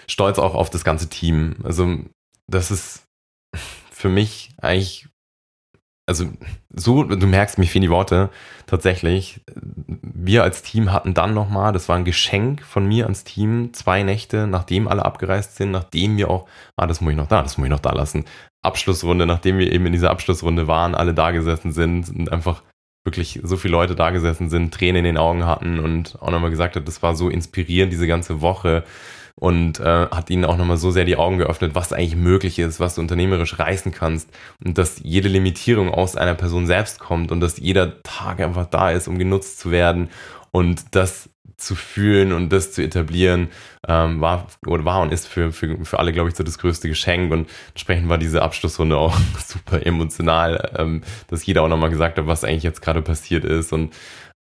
[0.07, 1.55] stolz auch auf das ganze Team.
[1.63, 1.99] Also
[2.47, 3.05] das ist
[3.91, 5.07] für mich eigentlich
[6.07, 6.25] also
[6.73, 8.29] so, du merkst, mir fehlen die Worte
[8.67, 9.41] tatsächlich.
[10.01, 14.03] Wir als Team hatten dann nochmal, das war ein Geschenk von mir ans Team, zwei
[14.03, 16.47] Nächte, nachdem alle abgereist sind, nachdem wir auch,
[16.77, 18.25] ah, das muss ich noch da, das muss ich noch da lassen.
[18.61, 22.61] Abschlussrunde, nachdem wir eben in dieser Abschlussrunde waren, alle da gesessen sind und einfach
[23.03, 26.49] wirklich so viele Leute da gesessen sind, Tränen in den Augen hatten und auch nochmal
[26.49, 28.83] gesagt hat, das war so inspirierend diese ganze Woche
[29.35, 32.79] und äh, hat ihnen auch nochmal so sehr die Augen geöffnet, was eigentlich möglich ist,
[32.79, 34.29] was du unternehmerisch reißen kannst
[34.63, 38.91] und dass jede Limitierung aus einer Person selbst kommt und dass jeder Tag einfach da
[38.91, 40.09] ist, um genutzt zu werden
[40.51, 43.49] und das zu fühlen und das zu etablieren,
[43.87, 46.89] ähm, war, oder war und ist für, für, für alle, glaube ich, so das größte
[46.89, 47.31] Geschenk.
[47.31, 52.27] Und entsprechend war diese Abschlussrunde auch super emotional, ähm, dass jeder auch nochmal gesagt hat,
[52.27, 53.71] was eigentlich jetzt gerade passiert ist.
[53.71, 53.93] Und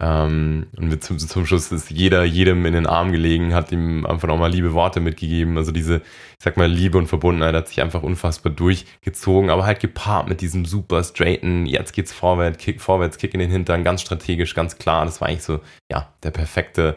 [0.03, 4.26] ähm, und zum, zum Schluss ist jeder jedem in den Arm gelegen, hat ihm einfach
[4.26, 5.57] nochmal liebe Worte mitgegeben.
[5.57, 9.78] Also diese, ich sag mal, Liebe und Verbundenheit hat sich einfach unfassbar durchgezogen, aber halt
[9.78, 14.00] gepaart mit diesem super straighten, jetzt geht's vorwärts, Kick, vorwärts, Kick in den Hintern, ganz
[14.00, 15.05] strategisch, ganz klar.
[15.05, 16.96] Das war eigentlich so, ja, der perfekte,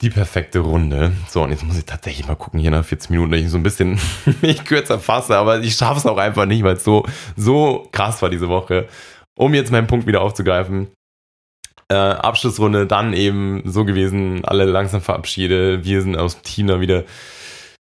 [0.00, 1.12] die perfekte Runde.
[1.28, 3.58] So, und jetzt muss ich tatsächlich mal gucken, hier nach 40 Minuten, dass ich so
[3.58, 4.00] ein bisschen
[4.42, 7.06] mich kürzer fasse, aber ich schaffe es auch einfach nicht, weil es so,
[7.36, 8.88] so krass war diese Woche.
[9.36, 10.88] Um jetzt meinen Punkt wieder aufzugreifen,
[11.90, 16.80] äh, Abschlussrunde dann eben so gewesen, alle langsam verabschiedet, wir sind aus dem Team da
[16.80, 17.04] wieder,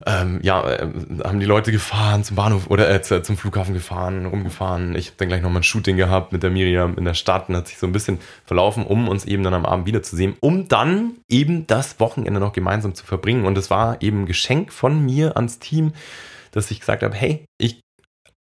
[0.05, 0.87] ähm, ja, äh,
[1.23, 4.95] haben die Leute gefahren zum Bahnhof oder äh, zum Flughafen gefahren, rumgefahren.
[4.95, 7.55] Ich habe dann gleich nochmal ein Shooting gehabt mit der Miriam in der Stadt und
[7.55, 11.17] hat sich so ein bisschen verlaufen, um uns eben dann am Abend wiederzusehen, um dann
[11.29, 13.45] eben das Wochenende noch gemeinsam zu verbringen.
[13.45, 15.93] Und es war eben ein Geschenk von mir ans Team,
[16.51, 17.82] dass ich gesagt habe, hey, ich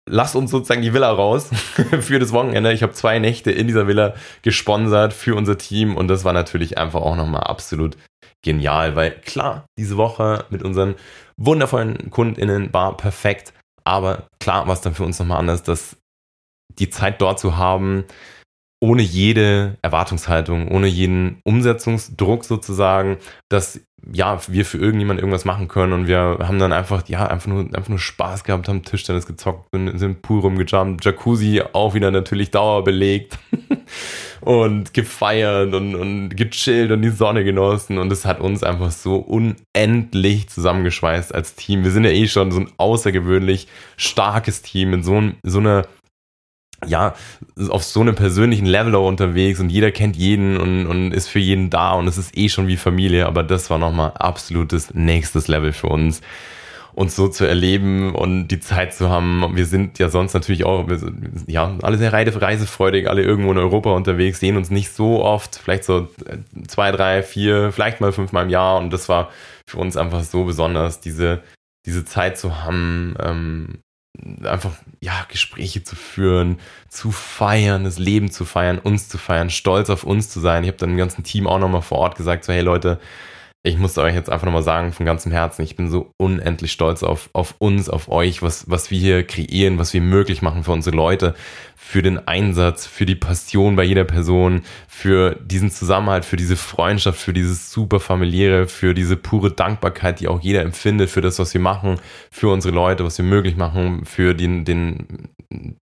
[0.08, 1.50] lass uns sozusagen die Villa raus
[2.00, 2.72] für das Wochenende.
[2.72, 6.78] Ich habe zwei Nächte in dieser Villa gesponsert für unser Team und das war natürlich
[6.78, 7.96] einfach auch nochmal absolut
[8.42, 10.94] genial, weil klar, diese Woche mit unseren
[11.36, 13.52] wundervollen KundInnen war perfekt,
[13.84, 15.96] aber klar war es dann für uns nochmal anders, dass
[16.78, 18.04] die Zeit dort zu haben,
[18.80, 23.16] ohne jede Erwartungshaltung, ohne jeden Umsetzungsdruck sozusagen,
[23.48, 23.80] dass
[24.12, 27.60] ja, wir für irgendjemand irgendwas machen können und wir haben dann einfach, ja, einfach nur,
[27.64, 32.50] einfach nur Spaß gehabt, haben Tischtennis gezockt, sind, sind Pool rumgejumpt, Jacuzzi auch wieder natürlich
[32.50, 33.38] dauerbelegt
[34.40, 39.16] und gefeiert und, und gechillt und die Sonne genossen und es hat uns einfach so
[39.16, 41.84] unendlich zusammengeschweißt als Team.
[41.84, 43.66] Wir sind ja eh schon so ein außergewöhnlich
[43.96, 45.86] starkes Team in so, so einer
[46.86, 47.14] ja,
[47.68, 51.70] auf so einem persönlichen Level unterwegs und jeder kennt jeden und, und ist für jeden
[51.70, 55.72] da und es ist eh schon wie Familie, aber das war nochmal absolutes nächstes Level
[55.72, 56.20] für uns
[56.98, 59.52] uns so zu erleben und die Zeit zu haben.
[59.54, 63.58] Wir sind ja sonst natürlich auch, wir sind, ja, alle sehr reisefreudig, alle irgendwo in
[63.58, 68.10] Europa unterwegs, sehen uns nicht so oft, vielleicht so äh, zwei, drei, vier, vielleicht mal
[68.10, 69.30] fünfmal im Jahr und das war
[69.68, 71.40] für uns einfach so besonders, diese,
[71.86, 73.78] diese Zeit zu haben, ähm,
[74.44, 76.58] einfach ja Gespräche zu führen,
[76.88, 80.64] zu feiern, das Leben zu feiern, uns zu feiern, stolz auf uns zu sein.
[80.64, 82.98] Ich habe dann dem ganzen Team auch nochmal vor Ort gesagt, so hey Leute,
[83.64, 87.02] ich muss euch jetzt einfach nochmal sagen, von ganzem Herzen, ich bin so unendlich stolz
[87.02, 90.72] auf, auf uns, auf euch, was, was wir hier kreieren, was wir möglich machen für
[90.72, 91.34] unsere Leute,
[91.80, 97.18] für den Einsatz, für die Passion bei jeder Person, für diesen Zusammenhalt, für diese Freundschaft,
[97.18, 101.54] für dieses super familiäre, für diese pure Dankbarkeit, die auch jeder empfindet, für das, was
[101.54, 102.00] wir machen,
[102.30, 105.28] für unsere Leute, was wir möglich machen, für den, den,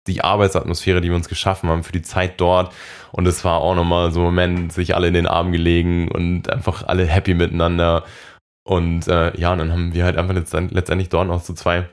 [0.06, 2.74] die Arbeitsatmosphäre, die wir uns geschaffen haben, für die Zeit dort.
[3.14, 6.52] Und es war auch nochmal so ein Moment, sich alle in den Arm gelegen und
[6.52, 8.04] einfach alle happy miteinander.
[8.68, 11.88] Und äh, ja, und dann haben wir halt einfach letztendlich dort noch so zwei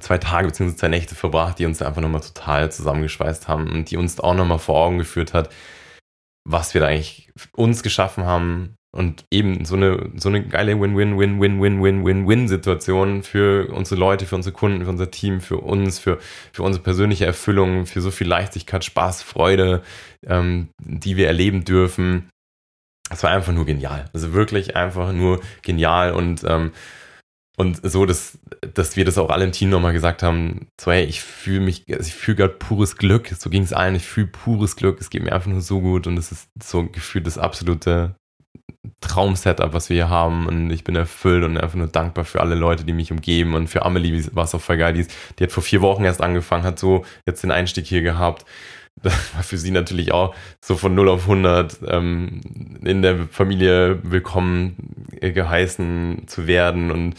[0.00, 0.76] zwei Tage bzw.
[0.76, 4.58] zwei Nächte verbracht, die uns einfach nochmal total zusammengeschweißt haben und die uns auch nochmal
[4.58, 5.50] vor Augen geführt hat,
[6.48, 13.24] was wir da eigentlich uns geschaffen haben und eben so eine, so eine geile Win-Win-Win-Win-Win-Win-Win-Win-Situation
[13.24, 16.20] für unsere Leute, für unsere Kunden, für unser Team, für uns, für,
[16.52, 19.82] für unsere persönliche Erfüllung, für so viel Leichtigkeit, Spaß, Freude,
[20.24, 22.30] ähm, die wir erleben dürfen.
[23.10, 24.04] Es war einfach nur genial.
[24.14, 26.70] Also wirklich einfach nur genial und ähm,
[27.56, 28.38] und so, dass,
[28.74, 31.84] dass wir das auch alle im Team nochmal gesagt haben, so hey, ich fühle mich,
[31.88, 35.08] also ich fühle gerade pures Glück, so ging es allen, ich fühle pures Glück, es
[35.08, 36.08] geht mir einfach nur so gut.
[36.08, 38.16] Und es ist so gefühlt das absolute
[39.00, 40.46] Traumsetup, was wir hier haben.
[40.46, 43.68] Und ich bin erfüllt und einfach nur dankbar für alle Leute, die mich umgeben und
[43.68, 45.06] für Amelie war es auch voll geil, die,
[45.38, 48.44] die hat vor vier Wochen erst angefangen, hat so jetzt den Einstieg hier gehabt
[49.02, 50.34] das war für sie natürlich auch
[50.64, 52.40] so von 0 auf 100 ähm,
[52.84, 57.14] in der Familie willkommen äh, geheißen zu werden und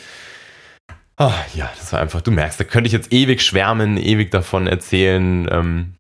[1.18, 4.68] oh, ja, das war einfach, du merkst, da könnte ich jetzt ewig schwärmen, ewig davon
[4.68, 5.96] erzählen ähm,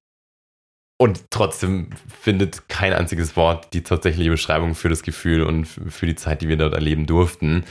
[0.97, 1.89] und trotzdem
[2.21, 6.47] findet kein einziges Wort die tatsächliche Beschreibung für das Gefühl und für die Zeit, die
[6.47, 7.65] wir dort erleben durften.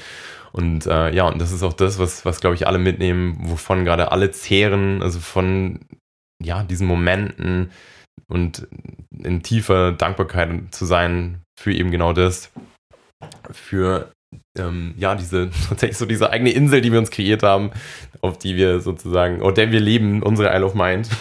[0.53, 3.85] Und äh, ja, und das ist auch das, was, was glaube ich alle mitnehmen, wovon
[3.85, 5.81] gerade alle zehren, also von
[6.45, 7.71] ja, diesen Momenten,
[8.29, 8.67] und
[9.17, 12.51] in tiefer Dankbarkeit zu sein für eben genau das,
[13.51, 14.13] für
[14.59, 17.71] ähm, ja, diese tatsächlich so diese eigene Insel, die wir uns kreiert haben,
[18.21, 21.09] auf die wir sozusagen, oder der wir leben, unsere Isle of Mind.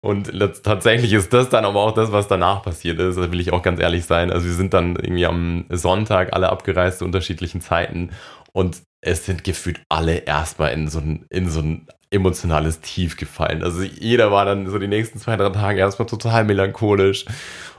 [0.00, 3.16] Und tatsächlich ist das dann aber auch das, was danach passiert ist.
[3.16, 4.30] Da will ich auch ganz ehrlich sein.
[4.30, 8.10] Also wir sind dann irgendwie am Sonntag alle abgereist zu unterschiedlichen Zeiten
[8.52, 13.62] und es sind gefühlt alle erstmal in so ein, in so ein emotionales Tief gefallen.
[13.62, 17.26] Also jeder war dann so die nächsten zwei, drei Tage erstmal total melancholisch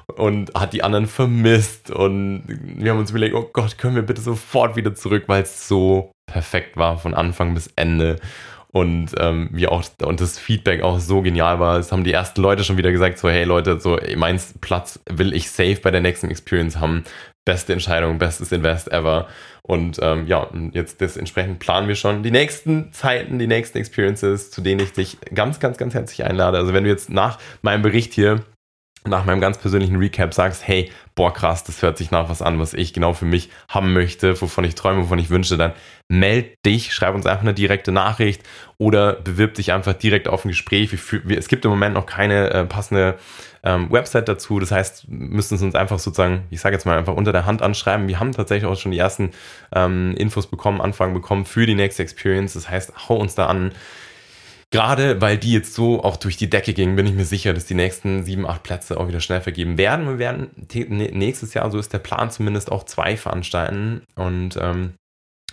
[0.07, 4.21] und hat die anderen vermisst und wir haben uns überlegt, oh Gott, können wir bitte
[4.21, 8.17] sofort wieder zurück, weil es so perfekt war von Anfang bis Ende
[8.71, 11.79] und ähm, wie auch und das Feedback auch so genial war.
[11.79, 15.33] Es haben die ersten Leute schon wieder gesagt so hey Leute, so mein Platz will
[15.33, 17.03] ich safe bei der nächsten Experience haben.
[17.45, 19.27] Beste Entscheidung, bestes Invest ever.
[19.61, 24.51] Und ähm, ja, jetzt das entsprechend planen wir schon die nächsten Zeiten, die nächsten Experiences,
[24.51, 26.57] zu denen ich dich ganz, ganz, ganz herzlich einlade.
[26.57, 28.43] Also wenn du jetzt nach meinem Bericht hier
[29.07, 32.59] nach meinem ganz persönlichen Recap sagst, hey, boah krass, das hört sich nach was an,
[32.59, 35.73] was ich genau für mich haben möchte, wovon ich träume, wovon ich wünsche, dann
[36.09, 38.43] meld dich, schreib uns einfach eine direkte Nachricht
[38.77, 40.91] oder bewirb dich einfach direkt auf ein Gespräch.
[40.93, 43.17] Es gibt im Moment noch keine äh, passende
[43.65, 47.15] ähm, Website dazu, das heißt, müssen Sie uns einfach sozusagen, ich sage jetzt mal einfach
[47.15, 48.07] unter der Hand anschreiben.
[48.07, 49.31] Wir haben tatsächlich auch schon die ersten
[49.73, 52.53] ähm, Infos bekommen, Anfragen bekommen für die nächste Experience.
[52.53, 53.71] Das heißt, hau uns da an
[54.71, 57.65] Gerade weil die jetzt so auch durch die Decke gingen, bin ich mir sicher, dass
[57.65, 60.05] die nächsten sieben, acht Plätze auch wieder schnell vergeben werden.
[60.07, 60.49] Wir werden
[61.13, 64.01] nächstes Jahr, so ist der Plan zumindest, auch zwei veranstalten.
[64.15, 64.95] Und ähm,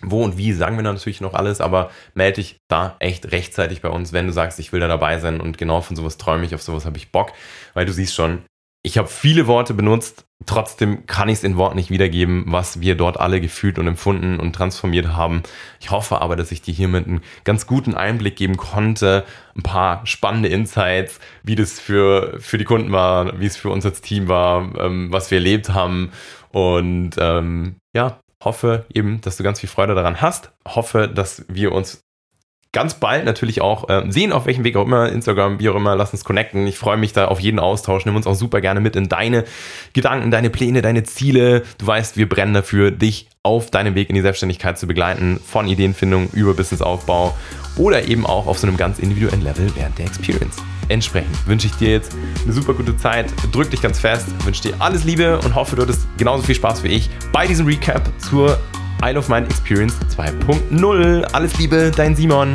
[0.02, 3.88] wo und wie sagen wir natürlich noch alles, aber melde dich da echt rechtzeitig bei
[3.88, 6.54] uns, wenn du sagst, ich will da dabei sein und genau von sowas träume ich,
[6.54, 7.32] auf sowas habe ich Bock,
[7.74, 8.42] weil du siehst schon,
[8.84, 12.96] ich habe viele Worte benutzt, trotzdem kann ich es in Worten nicht wiedergeben, was wir
[12.96, 15.44] dort alle gefühlt und empfunden und transformiert haben.
[15.78, 19.24] Ich hoffe aber, dass ich dir hiermit einen ganz guten Einblick geben konnte,
[19.56, 23.86] ein paar spannende Insights, wie das für, für die Kunden war, wie es für uns
[23.86, 26.10] als Team war, ähm, was wir erlebt haben
[26.50, 30.50] und ähm, ja, hoffe eben, dass du ganz viel Freude daran hast.
[30.66, 32.02] Hoffe, dass wir uns
[32.72, 35.94] ganz bald natürlich auch äh, sehen, auf welchem Weg auch immer, Instagram, wie auch immer,
[35.94, 36.66] lass uns connecten.
[36.66, 38.06] Ich freue mich da auf jeden Austausch.
[38.06, 39.44] Nimm uns auch super gerne mit in deine
[39.92, 41.62] Gedanken, deine Pläne, deine Ziele.
[41.78, 45.68] Du weißt, wir brennen dafür, dich auf deinem Weg in die Selbstständigkeit zu begleiten, von
[45.68, 47.36] Ideenfindung über Businessaufbau
[47.76, 50.56] oder eben auch auf so einem ganz individuellen Level während der Experience
[50.88, 52.12] entsprechend wünsche ich dir jetzt
[52.44, 55.82] eine super gute Zeit, drück dich ganz fest, wünsche dir alles Liebe und hoffe, du
[55.82, 58.58] hattest genauso viel Spaß wie ich bei diesem Recap zur
[59.04, 61.22] Isle of Mind Experience 2.0.
[61.32, 62.54] Alles Liebe, dein Simon.